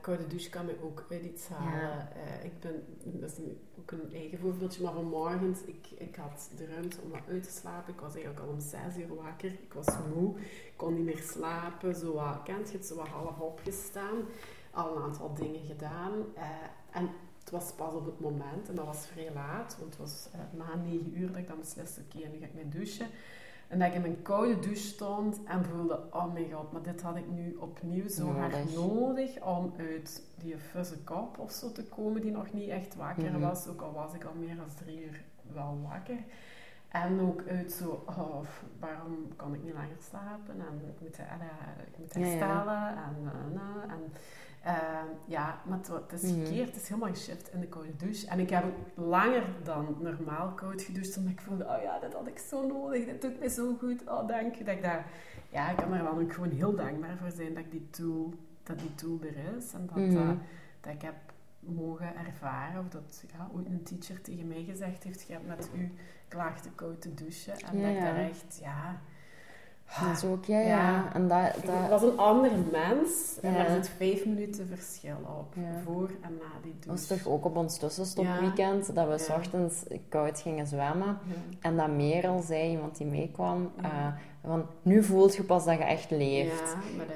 koude 0.03 0.27
douche 0.27 0.49
kan 0.49 0.65
me 0.65 0.75
ook 0.81 1.05
uit 1.09 1.23
iets 1.23 1.47
halen. 1.47 2.07
Uh, 2.15 2.45
ik 2.45 2.59
ben, 2.59 2.83
dat 3.03 3.29
is 3.29 3.37
ook 3.79 3.91
een 3.91 4.13
eigen 4.13 4.39
voorbeeldje, 4.39 4.83
maar 4.83 4.93
vanmorgen, 4.93 5.55
ik, 5.65 5.87
ik 5.97 6.15
had 6.15 6.49
de 6.57 6.65
ruimte 6.65 6.97
om 7.01 7.09
wat 7.09 7.27
uit 7.29 7.43
te 7.43 7.51
slapen. 7.51 7.93
Ik 7.93 7.99
was 7.99 8.13
eigenlijk 8.13 8.45
al 8.45 8.53
om 8.53 8.59
zes 8.59 8.97
uur 8.97 9.15
wakker. 9.15 9.51
Ik 9.51 9.73
was 9.73 9.87
moe, 10.13 10.39
ik 10.39 10.73
kon 10.75 10.93
niet 10.93 11.05
meer 11.05 11.23
slapen. 11.31 11.95
Zo 11.95 12.13
wat, 12.13 12.43
kent 12.43 12.71
je 12.71 12.77
het, 12.77 12.85
zo 12.85 12.95
wat 12.95 13.07
half 13.07 13.39
opgestaan. 13.39 14.17
Al 14.71 14.95
een 14.95 15.03
aantal 15.03 15.33
dingen 15.33 15.65
gedaan. 15.65 16.13
Uh, 16.35 16.43
en 16.91 17.09
het 17.39 17.51
was 17.51 17.71
pas 17.71 17.93
op 17.93 18.05
het 18.05 18.19
moment, 18.19 18.69
en 18.69 18.75
dat 18.75 18.85
was 18.85 19.05
vrij 19.05 19.31
laat, 19.33 19.75
want 19.79 19.89
het 19.89 19.97
was 19.97 20.27
uh, 20.35 20.41
na 20.51 20.75
negen 20.75 21.17
uur 21.17 21.27
dat 21.27 21.37
ik 21.37 21.47
dan 21.47 21.59
besliste, 21.59 22.01
oké, 22.01 22.17
okay, 22.17 22.31
nu 22.31 22.37
ga 22.39 22.45
ik 22.45 22.53
mee 22.53 22.69
douchen. 22.69 23.07
En 23.73 23.79
dat 23.79 23.87
ik 23.87 23.93
in 23.93 24.01
mijn 24.01 24.21
koude 24.21 24.59
douche 24.59 24.83
stond 24.83 25.43
en 25.43 25.65
voelde, 25.65 25.99
oh 26.11 26.33
mijn 26.33 26.51
god, 26.51 26.71
maar 26.71 26.81
dit 26.81 27.01
had 27.01 27.15
ik 27.15 27.29
nu 27.29 27.55
opnieuw 27.59 28.07
zo 28.09 28.31
hard 28.31 28.75
nodig 28.75 29.41
om 29.41 29.73
uit 29.77 30.23
die 30.37 30.57
fuzzy 30.57 31.03
kop 31.03 31.39
of 31.39 31.51
zo 31.51 31.71
te 31.71 31.83
komen, 31.83 32.21
die 32.21 32.31
nog 32.31 32.53
niet 32.53 32.69
echt 32.69 32.95
wakker 32.95 33.31
mhm. 33.31 33.39
was. 33.39 33.67
Ook 33.67 33.81
al 33.81 33.93
was 33.93 34.13
ik 34.13 34.23
al 34.23 34.33
meer 34.39 34.55
dan 34.55 34.65
drie 34.75 35.05
uur 35.05 35.21
wel 35.53 35.79
wakker. 35.89 36.17
En 36.87 37.19
ook 37.21 37.43
uit 37.47 37.71
zo, 37.71 38.03
oh, 38.05 38.39
waarom 38.79 39.35
kan 39.35 39.53
ik 39.53 39.63
niet 39.63 39.73
langer 39.73 39.97
slapen? 40.09 40.55
En 40.55 40.87
ik 40.87 40.99
moet, 40.99 41.19
uh, 41.19 41.25
ik 41.91 41.97
moet 41.97 42.13
herstellen. 42.13 42.87
En, 42.87 43.15
uh, 43.53 43.93
en 43.93 44.13
Ehm, 44.63 45.07
ja, 45.25 45.61
maar 45.65 45.77
het, 45.77 46.21
is 46.21 46.31
mhm. 46.31 46.41
verkeerd. 46.41 46.67
Het 46.67 46.81
is 46.81 46.87
helemaal 46.87 47.09
geshift 47.09 47.53
in 47.53 47.59
de 47.59 47.67
koude 47.67 47.95
douche. 47.95 48.27
En 48.27 48.39
ik 48.39 48.49
heb 48.49 48.63
langer 48.95 49.43
dan 49.63 49.97
normaal 49.99 50.51
koud 50.51 50.81
gedoucht, 50.81 51.17
omdat 51.17 51.31
ik 51.31 51.41
voelde, 51.41 51.63
oh 51.63 51.81
ja, 51.81 51.99
dat 51.99 52.13
had 52.13 52.27
ik 52.27 52.37
zo 52.37 52.67
nodig. 52.67 53.05
Dit 53.05 53.21
doet 53.21 53.39
me 53.39 53.49
zo 53.49 53.75
goed. 53.79 54.01
Oh, 54.09 54.27
dank 54.27 54.55
je. 54.55 54.63
Dat 54.63 54.75
ik 54.75 54.81
daar... 54.81 55.05
Ja, 55.49 55.69
ik 55.69 55.77
kan 55.77 55.93
er 55.93 56.03
wel 56.03 56.19
ook 56.19 56.33
gewoon 56.33 56.51
heel 56.51 56.75
dankbaar 56.75 57.17
voor 57.17 57.31
zijn 57.31 57.53
dat, 57.53 57.63
ik 57.63 57.71
die, 57.71 57.89
tool, 57.89 58.33
dat 58.63 58.79
die 58.79 58.95
tool 58.95 59.19
er 59.21 59.55
is. 59.57 59.73
En 59.73 59.89
dat, 59.93 59.97
mm 59.97 60.41
dat 60.81 60.93
ik 60.93 61.01
heb 61.01 61.15
mogen 61.59 62.15
ervaren, 62.15 62.79
of 62.79 62.89
dat 62.89 63.23
ja, 63.37 63.49
ooit 63.53 63.65
een 63.65 63.83
teacher 63.83 64.21
tegen 64.21 64.47
mij 64.47 64.63
gezegd 64.63 65.03
heeft, 65.03 65.27
je 65.27 65.33
hebt 65.33 65.47
met 65.47 65.69
u 65.75 65.91
klaar 66.27 66.61
te 66.61 66.69
koud 66.75 67.01
te 67.01 67.13
douchen. 67.13 67.53
En 67.53 67.81
dat 67.81 67.91
ik 67.91 67.99
daar 67.99 68.17
echt, 68.17 68.59
ja 68.61 69.01
dat 69.99 70.17
is 70.17 70.23
ook, 70.23 70.45
ja, 70.45 70.59
ja. 70.59 71.13
En 71.13 71.27
dat, 71.27 71.65
dat... 71.65 71.89
was 71.89 72.01
een 72.01 72.17
ander 72.17 72.51
mens 72.71 73.37
en 73.41 73.53
daar 73.53 73.69
zit 73.69 73.89
vijf 73.89 74.25
minuten 74.25 74.67
verschil 74.67 75.17
op. 75.39 75.53
Voor 75.83 76.09
en 76.21 76.37
na 76.37 76.61
die 76.61 76.71
douche. 76.79 76.87
Dat 76.87 77.07
was 77.07 77.07
toch 77.07 77.33
ook 77.33 77.45
op 77.45 77.55
ons 77.55 77.77
tussenstopweekend, 77.77 78.95
dat 78.95 79.07
we 79.07 79.17
s 79.17 79.29
ochtends 79.29 79.83
koud 80.09 80.39
gingen 80.39 80.67
zwemmen. 80.67 81.17
En 81.61 81.77
dat 81.77 81.89
Merel 81.89 82.41
zei, 82.41 82.69
iemand 82.69 82.97
die 82.97 83.07
meekwam, 83.07 83.71
uh, 83.81 84.07
van 84.45 84.65
nu 84.81 85.03
voelt 85.03 85.35
je 85.35 85.43
pas 85.43 85.65
dat 85.65 85.77
je 85.77 85.83
echt 85.83 86.11
leeft. 86.11 86.75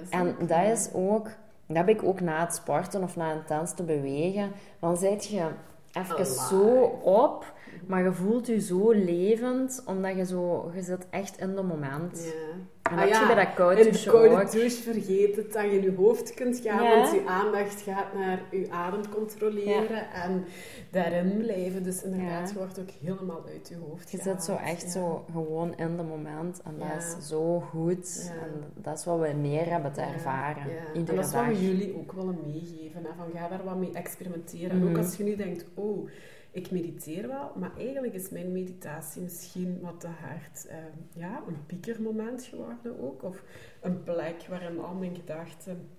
en 0.09 0.35
dat 0.39 0.65
is 0.65 0.89
ook, 0.93 1.29
dat 1.65 1.77
heb 1.77 1.89
ik 1.89 2.03
ook 2.03 2.19
na 2.19 2.39
het 2.39 2.55
sporten 2.55 3.03
of 3.03 3.15
na 3.15 3.33
intens 3.33 3.73
te 3.73 3.83
bewegen, 3.83 4.51
dan 4.79 4.97
zit 4.97 5.25
je 5.25 5.47
even 5.91 6.25
zo 6.25 6.81
op 7.03 7.55
maar 7.85 8.03
je 8.03 8.13
voelt 8.13 8.47
je 8.47 8.61
zo 8.61 8.91
levend, 8.91 9.83
omdat 9.85 10.15
je 10.15 10.25
zo... 10.25 10.71
Je 10.75 10.81
zit 10.81 11.07
echt 11.09 11.39
in 11.39 11.55
de 11.55 11.63
moment. 11.63 12.23
Ja. 12.25 12.65
En 12.91 12.97
ah, 12.97 13.07
ja, 13.07 13.19
je 13.19 13.25
bij 13.25 13.45
dat 13.45 13.53
koude 13.53 13.83
douche 13.83 14.03
de 14.03 14.09
koude 14.09 14.51
douche 14.51 14.81
vergeet 14.81 15.35
het 15.35 15.53
dat 15.53 15.63
je 15.63 15.77
in 15.77 15.81
je 15.81 15.95
hoofd 15.95 16.33
kunt 16.33 16.59
gaan, 16.59 16.89
want 16.89 17.11
je 17.11 17.25
aandacht 17.25 17.81
gaat 17.81 18.13
naar 18.13 18.41
je 18.51 18.67
adem 18.71 19.09
controleren 19.09 20.11
en 20.11 20.45
daarin 20.91 21.37
blijven. 21.37 21.83
Dus 21.83 22.03
inderdaad, 22.03 22.49
je 22.49 22.57
wordt 22.57 22.79
ook 22.79 22.89
helemaal 23.01 23.43
uit 23.53 23.67
je 23.67 23.75
hoofd 23.89 24.11
Je 24.11 24.17
zit 24.21 24.43
zo 24.43 24.55
echt 24.55 24.91
zo 24.91 25.25
gewoon 25.31 25.77
in 25.77 25.97
de 25.97 26.03
moment 26.03 26.61
en 26.63 26.75
dat 26.79 27.03
is 27.03 27.27
zo 27.27 27.59
goed. 27.59 28.31
En 28.41 28.81
dat 28.83 28.97
is 28.97 29.05
wat 29.05 29.19
we 29.19 29.33
meer 29.33 29.69
hebben 29.69 29.93
te 29.93 30.01
ervaren, 30.01 30.63
En 30.93 31.05
dat 31.05 31.25
is 31.25 31.31
wat 31.31 31.45
we 31.45 31.65
jullie 31.65 31.95
ook 31.97 32.11
willen 32.11 32.37
meegeven. 32.45 33.03
Hè? 33.03 33.09
Van, 33.17 33.41
ga 33.41 33.47
daar 33.47 33.63
wat 33.63 33.77
mee 33.77 33.93
experimenteren. 33.93 34.69
En 34.69 34.83
ook 34.83 34.89
mhm. 34.89 34.99
als 34.99 35.15
je 35.15 35.23
nu 35.23 35.35
denkt, 35.35 35.65
oh 35.73 36.09
ik 36.57 36.71
mediteer 36.71 37.27
wel, 37.27 37.51
maar 37.55 37.77
eigenlijk 37.77 38.13
is 38.13 38.29
mijn 38.29 38.51
meditatie 38.51 39.21
misschien 39.21 39.79
wat 39.81 39.99
te 39.99 40.07
hard, 40.07 40.67
uh, 40.67 40.75
ja, 41.13 41.43
een 41.47 41.65
piekermoment 41.65 42.43
geworden 42.43 42.99
ook. 42.99 43.23
Of 43.23 43.43
een 43.81 44.03
plek 44.03 44.45
waarin 44.49 44.79
al 44.79 44.93
mijn 44.93 45.15
gedachten, 45.15 45.89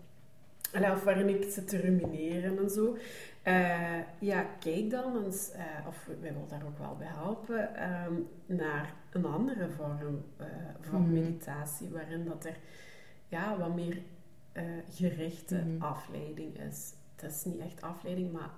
of 0.72 1.04
waarin 1.04 1.28
ik 1.28 1.50
zit 1.50 1.68
te 1.68 1.80
rumineren 1.80 2.58
en 2.58 2.70
zo. 2.70 2.96
Uh, 3.44 3.98
ja, 4.18 4.42
kijk 4.42 4.90
dan 4.90 5.24
eens, 5.24 5.50
uh, 5.54 5.86
of 5.86 6.04
wij 6.06 6.16
willen 6.20 6.48
daar 6.48 6.66
ook 6.66 6.78
wel 6.78 6.96
bij 6.96 7.06
helpen, 7.06 7.92
um, 8.06 8.28
naar 8.46 8.94
een 9.12 9.24
andere 9.24 9.68
vorm 9.68 10.24
uh, 10.40 10.46
van 10.80 11.02
mm. 11.02 11.12
meditatie, 11.12 11.88
waarin 11.88 12.24
dat 12.24 12.44
er 12.44 12.56
ja, 13.28 13.58
wat 13.58 13.74
meer 13.74 14.02
gerichte 14.90 15.62
mm. 15.64 15.82
afleiding 15.82 16.60
is. 16.60 16.92
Het 17.20 17.30
is 17.30 17.44
niet 17.44 17.58
echt 17.58 17.82
afleiding, 17.82 18.32
maar 18.32 18.50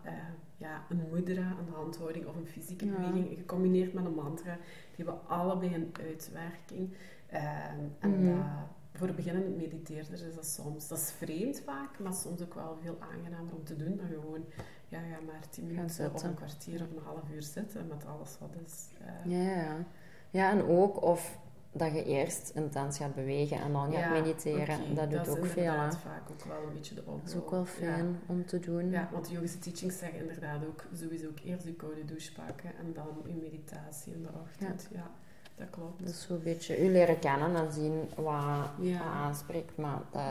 ja, 0.57 0.85
een 0.89 1.03
mudra, 1.11 1.57
een 1.59 1.75
handhouding 1.75 2.27
of 2.27 2.37
een 2.37 2.47
fysieke 2.47 2.85
ja. 2.85 2.93
beweging, 2.93 3.39
gecombineerd 3.39 3.93
met 3.93 4.05
een 4.05 4.15
mantra, 4.15 4.55
die 4.97 5.05
hebben 5.05 5.29
allebei 5.29 5.75
een 5.75 5.93
uitwerking. 6.07 6.95
Ehm, 7.27 7.79
en 7.99 8.21
mm. 8.21 8.27
dat, 8.27 8.45
voor 8.93 9.07
de 9.07 9.13
beginnende 9.13 9.49
mediteerders 9.49 10.23
is 10.23 10.35
dat 10.35 10.47
soms, 10.47 10.89
dat 10.89 10.99
is 10.99 11.13
vreemd 11.13 11.61
vaak, 11.61 11.99
maar 11.99 12.13
soms 12.13 12.43
ook 12.43 12.55
wel 12.55 12.79
veel 12.83 12.97
aangenamer 13.01 13.55
om 13.55 13.65
te 13.65 13.77
doen 13.77 13.97
dan 13.97 14.07
gewoon 14.07 14.45
ja, 14.91 15.01
ja, 15.01 15.19
maar 15.27 15.49
tien 15.51 15.67
minuten 15.67 16.15
of 16.15 16.23
een 16.23 16.35
kwartier 16.35 16.83
of 16.83 16.91
een 16.91 17.03
half 17.05 17.31
uur 17.35 17.43
zitten 17.43 17.87
met 17.87 18.07
alles 18.07 18.37
wat 18.41 18.55
is. 18.67 18.89
Uh... 19.03 19.33
Ja, 19.33 19.63
ja. 19.63 19.85
ja, 20.31 20.51
en 20.51 20.63
ook 20.63 21.03
of 21.03 21.39
dat 21.73 21.93
je 21.93 22.05
eerst 22.05 22.51
intens 22.55 22.97
gaat 22.97 23.15
bewegen 23.15 23.61
en 23.61 23.73
dan 23.73 23.93
gaat 23.93 24.11
mediteren. 24.11 24.95
Dat 24.95 25.11
doet 25.11 25.29
ook 25.29 25.47
veel. 25.47 25.77
Dat 25.77 25.93
is 25.93 25.99
vaak 25.99 26.31
ook 26.31 26.45
wel 26.45 26.63
een 26.67 26.73
beetje 26.75 26.95
de 26.95 27.01
opbouw. 27.01 27.19
Dat 27.19 27.29
is 27.29 27.37
ook 27.37 27.51
wel 27.51 27.65
fijn 27.65 28.21
om 28.27 28.47
te 28.47 28.59
doen. 28.59 28.91
Ja, 28.91 29.09
want 29.13 29.27
de 29.27 29.33
yogische 29.33 29.59
teachings 29.59 29.99
zeggen 29.99 30.21
inderdaad 30.21 30.65
ook 30.67 30.85
sowieso 30.95 31.27
ook 31.27 31.39
eerst 31.45 31.65
je 31.65 31.73
koude 31.73 32.05
douche 32.05 32.33
pakken 32.33 32.71
en 32.79 32.93
dan 32.93 33.07
je 33.27 33.35
meditatie 33.43 34.13
in 34.13 34.23
de 34.23 34.29
ochtend. 34.43 34.89
Ja. 34.93 35.11
dat 35.57 35.71
klopt. 35.71 36.07
Dus 36.07 36.23
zo 36.23 36.35
een 36.35 36.43
beetje 36.43 36.87
u 36.87 36.91
leren 36.91 37.19
kennen 37.19 37.57
en 37.57 37.73
zien 37.73 38.09
wat, 38.17 38.71
wat 38.77 39.01
aanspreekt. 39.01 39.77
Maar 39.77 40.01
dat, 40.11 40.23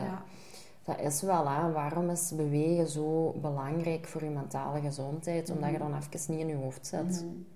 dat 0.84 1.00
is 1.00 1.22
wel, 1.22 1.48
hè. 1.48 1.72
waarom 1.72 2.10
is 2.10 2.32
bewegen 2.36 2.88
zo 2.88 3.32
belangrijk 3.32 4.06
voor 4.06 4.24
je 4.24 4.30
mentale 4.30 4.80
gezondheid? 4.80 5.50
Omdat 5.50 5.70
je 5.70 5.78
mhm. 5.78 5.90
dan 5.90 5.98
even 5.98 6.34
niet 6.34 6.40
in 6.40 6.48
je 6.48 6.54
hoofd 6.54 6.86
zit. 6.86 7.24
Mm 7.24 7.46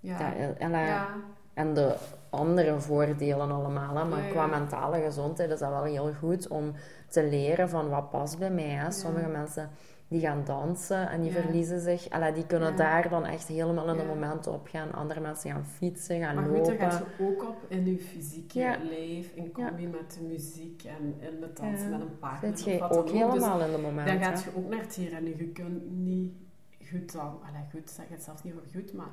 ja. 0.00 0.34
en, 0.58 0.70
ja. 0.70 1.14
En 1.54 1.74
de 1.74 1.96
andere 2.30 2.80
voordelen 2.80 3.50
allemaal, 3.50 3.96
hè. 3.96 4.04
maar 4.04 4.22
qua 4.30 4.46
mentale 4.46 5.00
gezondheid 5.00 5.50
is 5.50 5.58
dat 5.58 5.70
wel 5.70 5.84
heel 5.84 6.12
goed 6.12 6.48
om 6.48 6.72
te 7.08 7.24
leren 7.24 7.68
van 7.68 7.88
wat 7.88 8.10
past 8.10 8.38
bij 8.38 8.50
mij. 8.50 8.68
Hè. 8.68 8.90
Sommige 8.90 9.28
mensen 9.28 9.70
die 10.10 10.20
gaan 10.20 10.42
dansen 10.44 11.10
en 11.10 11.22
die 11.22 11.30
verliezen 11.32 11.80
zich. 11.80 12.10
Allee, 12.10 12.32
die 12.32 12.46
kunnen 12.46 12.76
daar 12.76 13.08
dan 13.08 13.24
echt 13.24 13.48
helemaal 13.48 13.88
in 13.88 13.96
de 13.96 14.04
momenten 14.04 14.52
op 14.52 14.68
gaan. 14.68 14.92
Andere 14.92 15.20
mensen 15.20 15.50
gaan 15.50 15.64
fietsen, 15.64 16.20
gaan 16.20 16.34
lopen. 16.34 16.50
Maar 16.50 16.60
goed, 16.60 16.78
daar 16.78 16.90
gaat 16.90 17.02
je 17.18 17.24
ook 17.24 17.42
op 17.42 17.64
in 17.68 17.86
je 17.86 17.98
fysieke 17.98 18.76
leven, 18.90 19.36
in 19.36 19.52
combi 19.52 19.86
met 19.86 20.14
de 20.18 20.24
muziek 20.24 20.82
en 20.82 21.14
in 21.18 21.40
de 21.40 21.52
dansen 21.52 21.90
met 21.90 22.00
een 22.00 22.18
partner. 22.18 22.58
Zit 22.58 22.64
je 22.64 22.90
ook 22.90 23.10
helemaal 23.10 23.58
dus 23.58 23.66
in 23.66 23.72
de 23.72 23.78
momenten. 23.82 24.20
Dan 24.20 24.24
gaat 24.24 24.42
je 24.42 24.50
ook 24.56 24.68
naar 24.68 24.80
het 24.80 24.94
hier 24.94 25.12
en 25.12 25.24
je 25.24 25.48
kunt 25.48 25.90
niet 25.90 26.32
goed 26.90 27.12
dan... 27.12 27.38
Allee, 27.48 27.64
goed, 27.70 27.90
zeg 27.90 28.08
het 28.08 28.22
zelfs 28.22 28.42
niet 28.42 28.52
voor 28.52 28.62
goed, 28.72 28.92
maar 28.92 29.10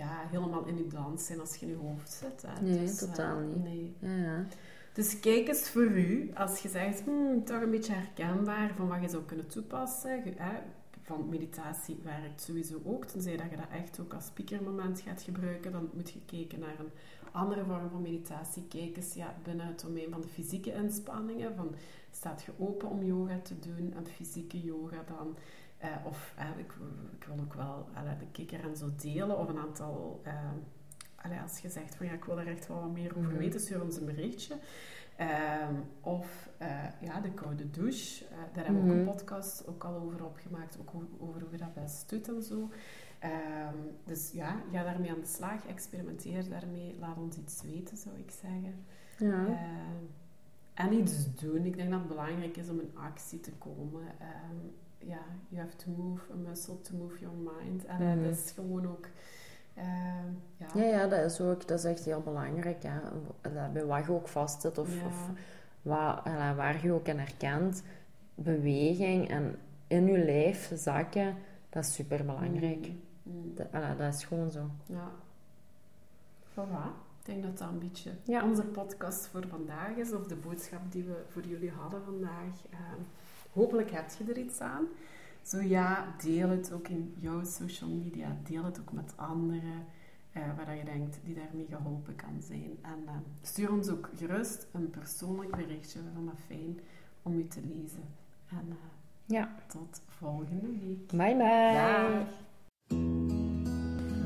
ja, 0.00 0.26
helemaal 0.30 0.66
in 0.66 0.76
je 0.76 0.86
dans 0.86 1.26
zijn 1.26 1.40
als 1.40 1.56
je 1.56 1.66
in 1.66 1.72
je 1.72 1.78
hoofd 1.78 2.12
zit. 2.12 2.42
Hè. 2.46 2.62
Nee, 2.62 2.78
dus, 2.78 2.98
totaal 2.98 3.40
uh, 3.40 3.46
niet. 3.46 3.62
Nee. 4.00 4.22
Ja, 4.22 4.46
dus 4.92 5.20
kijk 5.20 5.48
eens 5.48 5.68
voor 5.68 5.90
u, 5.90 6.30
als 6.34 6.58
je 6.60 6.68
zegt, 6.68 7.02
hmm, 7.04 7.44
toch 7.44 7.62
een 7.62 7.70
beetje 7.70 7.92
herkenbaar 7.92 8.74
van 8.76 8.88
wat 8.88 9.00
je 9.00 9.08
zou 9.08 9.22
kunnen 9.24 9.48
toepassen. 9.48 10.22
Hè, 10.36 10.58
van 11.02 11.28
meditatie 11.28 11.98
werkt 12.02 12.42
sowieso 12.42 12.80
ook, 12.84 13.04
tenzij 13.04 13.36
dat 13.36 13.50
je 13.50 13.56
dat 13.56 13.70
echt 13.72 14.00
ook 14.00 14.14
als 14.14 14.26
speakermoment 14.26 15.00
gaat 15.00 15.22
gebruiken. 15.22 15.72
Dan 15.72 15.90
moet 15.92 16.10
je 16.10 16.20
kijken 16.26 16.60
naar 16.60 16.78
een 16.78 16.90
andere 17.32 17.64
vorm 17.64 17.90
van 17.90 18.02
meditatie. 18.02 18.62
Kijk 18.68 18.96
eens 18.96 19.14
ja, 19.14 19.36
binnen 19.42 19.66
het 19.66 19.80
domein 19.80 20.10
van 20.10 20.20
de 20.20 20.28
fysieke 20.28 20.72
inspanningen. 20.72 21.54
Van, 21.56 21.74
staat 22.10 22.42
je 22.42 22.52
open 22.58 22.88
om 22.88 23.04
yoga 23.04 23.38
te 23.38 23.58
doen, 23.58 23.94
een 23.96 24.06
fysieke 24.06 24.60
yoga 24.60 25.04
dan... 25.06 25.36
Uh, 25.84 26.06
of 26.06 26.34
uh, 26.38 26.58
ik, 26.58 26.72
ik, 27.18 27.24
wil 27.24 27.36
ook 27.40 27.54
wel 27.54 27.88
uh, 27.94 28.18
de 28.18 28.26
kikker 28.32 28.64
en 28.64 28.76
zo 28.76 28.90
delen, 28.96 29.38
of 29.38 29.48
een 29.48 29.58
aantal 29.58 30.22
allee, 31.14 31.40
als 31.40 31.58
je 31.58 31.68
zegt 31.68 31.94
van 31.94 32.06
ja, 32.06 32.12
ik 32.12 32.24
wil 32.24 32.38
er 32.38 32.46
echt 32.46 32.68
wel 32.68 32.80
wat 32.80 32.92
meer 32.92 33.16
over 33.16 33.30
mhm. 33.30 33.38
weten, 33.38 33.60
stuur 33.60 33.82
ons 33.82 33.96
een 33.96 34.06
berichtje. 34.06 34.54
Ehm, 35.16 35.74
of 36.00 36.48
ja, 37.00 37.20
de 37.20 37.30
koude 37.30 37.70
douche. 37.70 38.24
Daar 38.52 38.64
hebben 38.64 38.82
we 38.82 38.90
ook 38.90 38.96
een 38.96 39.04
mhm. 39.04 39.12
podcast 39.12 39.66
ook 39.66 39.84
al 39.84 39.94
over 39.94 40.24
opgemaakt, 40.24 40.78
ook 40.80 40.90
over 41.18 41.40
hoe 41.40 41.50
je 41.50 41.56
dat 41.56 41.74
best 41.74 42.08
doet 42.08 42.28
en 42.28 42.42
zo. 42.42 42.70
Um, 43.24 43.96
dus 44.04 44.30
ja, 44.32 44.62
ga 44.72 44.82
daarmee 44.82 45.10
aan 45.10 45.20
de 45.20 45.26
slag, 45.26 45.66
experimenteer 45.66 46.48
daarmee, 46.48 46.96
laat 46.98 47.16
ons 47.16 47.36
iets 47.36 47.62
weten, 47.62 47.96
zou 47.96 48.16
ik 48.18 48.30
zeggen. 48.30 48.84
Ja. 49.18 49.46
Uh, 49.46 49.58
en 50.74 50.92
iets 50.92 51.34
doen. 51.34 51.64
Ik 51.64 51.76
denk 51.76 51.90
dat 51.90 51.98
het 51.98 52.08
belangrijk 52.08 52.56
is 52.56 52.68
om 52.68 52.80
in 52.80 52.96
actie 52.96 53.40
te 53.40 53.52
komen. 53.52 54.04
Ja, 55.06 55.22
you 55.48 55.62
have 55.62 55.76
to 55.76 55.90
move 55.90 56.22
a 56.32 56.36
muscle 56.48 56.80
to 56.80 56.96
move 56.96 57.18
your 57.18 57.36
mind. 57.36 57.84
En 57.84 58.02
mm 58.02 58.22
dat 58.22 58.32
is 58.32 58.50
gewoon 58.50 58.88
ook 58.88 59.08
Ehm, 59.80 60.32
ja. 60.56 60.66
ja. 60.74 60.84
ja, 60.84 61.06
dat 61.06 61.30
is 61.30 61.40
ook 61.40 61.68
dat 61.68 61.78
is 61.78 61.84
echt 61.84 62.04
heel 62.04 62.20
belangrijk. 62.20 62.82
Ja. 62.82 63.02
Bij 63.72 63.84
wat 63.84 64.04
je 64.04 64.12
ook 64.12 64.28
vastzit 64.28 64.78
of, 64.78 64.88
of 65.06 65.28
wat, 65.82 66.24
waar 66.56 66.82
je 66.82 66.92
ook 66.92 67.06
in 67.06 67.18
herkent, 67.18 67.82
beweging 68.34 69.28
en 69.28 69.58
in 69.86 70.06
je 70.06 70.24
lijf 70.24 70.72
zakken, 70.74 71.36
dat 71.68 71.84
is 71.84 71.94
super 71.94 72.24
belangrijk. 72.24 72.88
Mm. 72.88 73.00
mm. 73.22 73.54
Dat, 73.54 73.98
dat, 73.98 74.14
is 74.14 74.24
gewoon 74.24 74.50
zo. 74.50 74.70
Ja. 74.86 75.10
Voilà. 76.50 77.08
Ik 77.20 77.26
denk 77.26 77.42
dat 77.42 77.58
dat 77.58 77.68
een 77.68 77.78
beetje 77.78 78.10
ja. 78.22 78.44
onze 78.44 78.62
podcast 78.62 79.26
voor 79.26 79.48
vandaag 79.48 79.96
is, 79.96 80.12
of 80.12 80.26
de 80.26 80.36
boodschap 80.36 80.80
die 80.92 81.04
we 81.04 81.22
voor 81.28 81.46
jullie 81.46 81.70
hadden 81.70 82.02
vandaag. 82.04 82.66
Ehm, 82.70 83.00
hopelijk 83.52 83.90
heb 83.90 84.10
je 84.18 84.32
er 84.32 84.38
iets 84.38 84.60
aan. 84.60 84.86
Zo 85.42 85.60
ja, 85.60 86.14
deel 86.22 86.48
het 86.48 86.72
ook 86.72 86.88
in 86.88 87.14
jouw 87.18 87.44
social 87.44 87.90
media. 87.90 88.36
Deel 88.44 88.64
het 88.64 88.80
ook 88.80 88.92
met 88.92 89.12
anderen 89.16 89.86
uh, 90.36 90.42
waar 90.56 90.76
je 90.76 90.84
denkt 90.84 91.18
die 91.24 91.34
daarmee 91.34 91.66
geholpen 91.70 92.14
kan 92.14 92.42
zijn. 92.42 92.78
En 92.82 92.98
uh, 93.04 93.12
stuur 93.42 93.72
ons 93.72 93.88
ook 93.88 94.10
gerust 94.16 94.66
een 94.72 94.90
persoonlijk 94.90 95.50
berichtje. 95.56 95.98
We 95.98 96.04
vinden 96.14 96.24
dat 96.24 96.44
fijn 96.46 96.80
om 97.22 97.38
u 97.38 97.46
te 97.48 97.60
lezen. 97.60 98.04
En 98.50 98.66
uh, 98.68 98.74
ja. 99.24 99.54
tot 99.66 100.02
volgende 100.06 100.66
week. 100.66 101.06
Bye 101.06 101.36
bye. 101.36 101.72
Dag. 101.72 102.38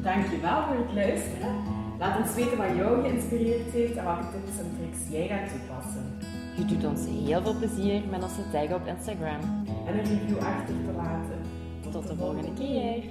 Dankjewel 0.02 0.66
voor 0.66 0.76
het 0.76 0.92
luisteren. 0.92 1.62
Laat 1.98 2.18
ons 2.18 2.34
weten 2.34 2.56
wat 2.56 2.76
jou 2.76 3.02
geïnspireerd 3.02 3.70
heeft 3.70 3.96
en 3.96 4.04
welke 4.04 4.30
tips 4.30 4.58
en 4.58 4.76
tricks 4.76 5.08
jij 5.10 5.28
gaat 5.28 5.48
toepassen. 5.48 6.42
Je 6.56 6.64
doet 6.64 6.84
ons 6.84 7.00
heel 7.06 7.42
veel 7.42 7.54
plezier 7.54 8.02
met 8.10 8.22
onze 8.22 8.50
tag 8.52 8.72
op 8.72 8.86
Instagram. 8.86 9.40
En 9.86 9.98
een 9.98 10.04
review 10.04 10.38
achter 10.38 10.74
te 10.84 10.92
laten. 10.96 11.38
Tot, 11.90 12.06
de 12.06 12.16
volgende 12.16 12.52
keer. 12.52 13.02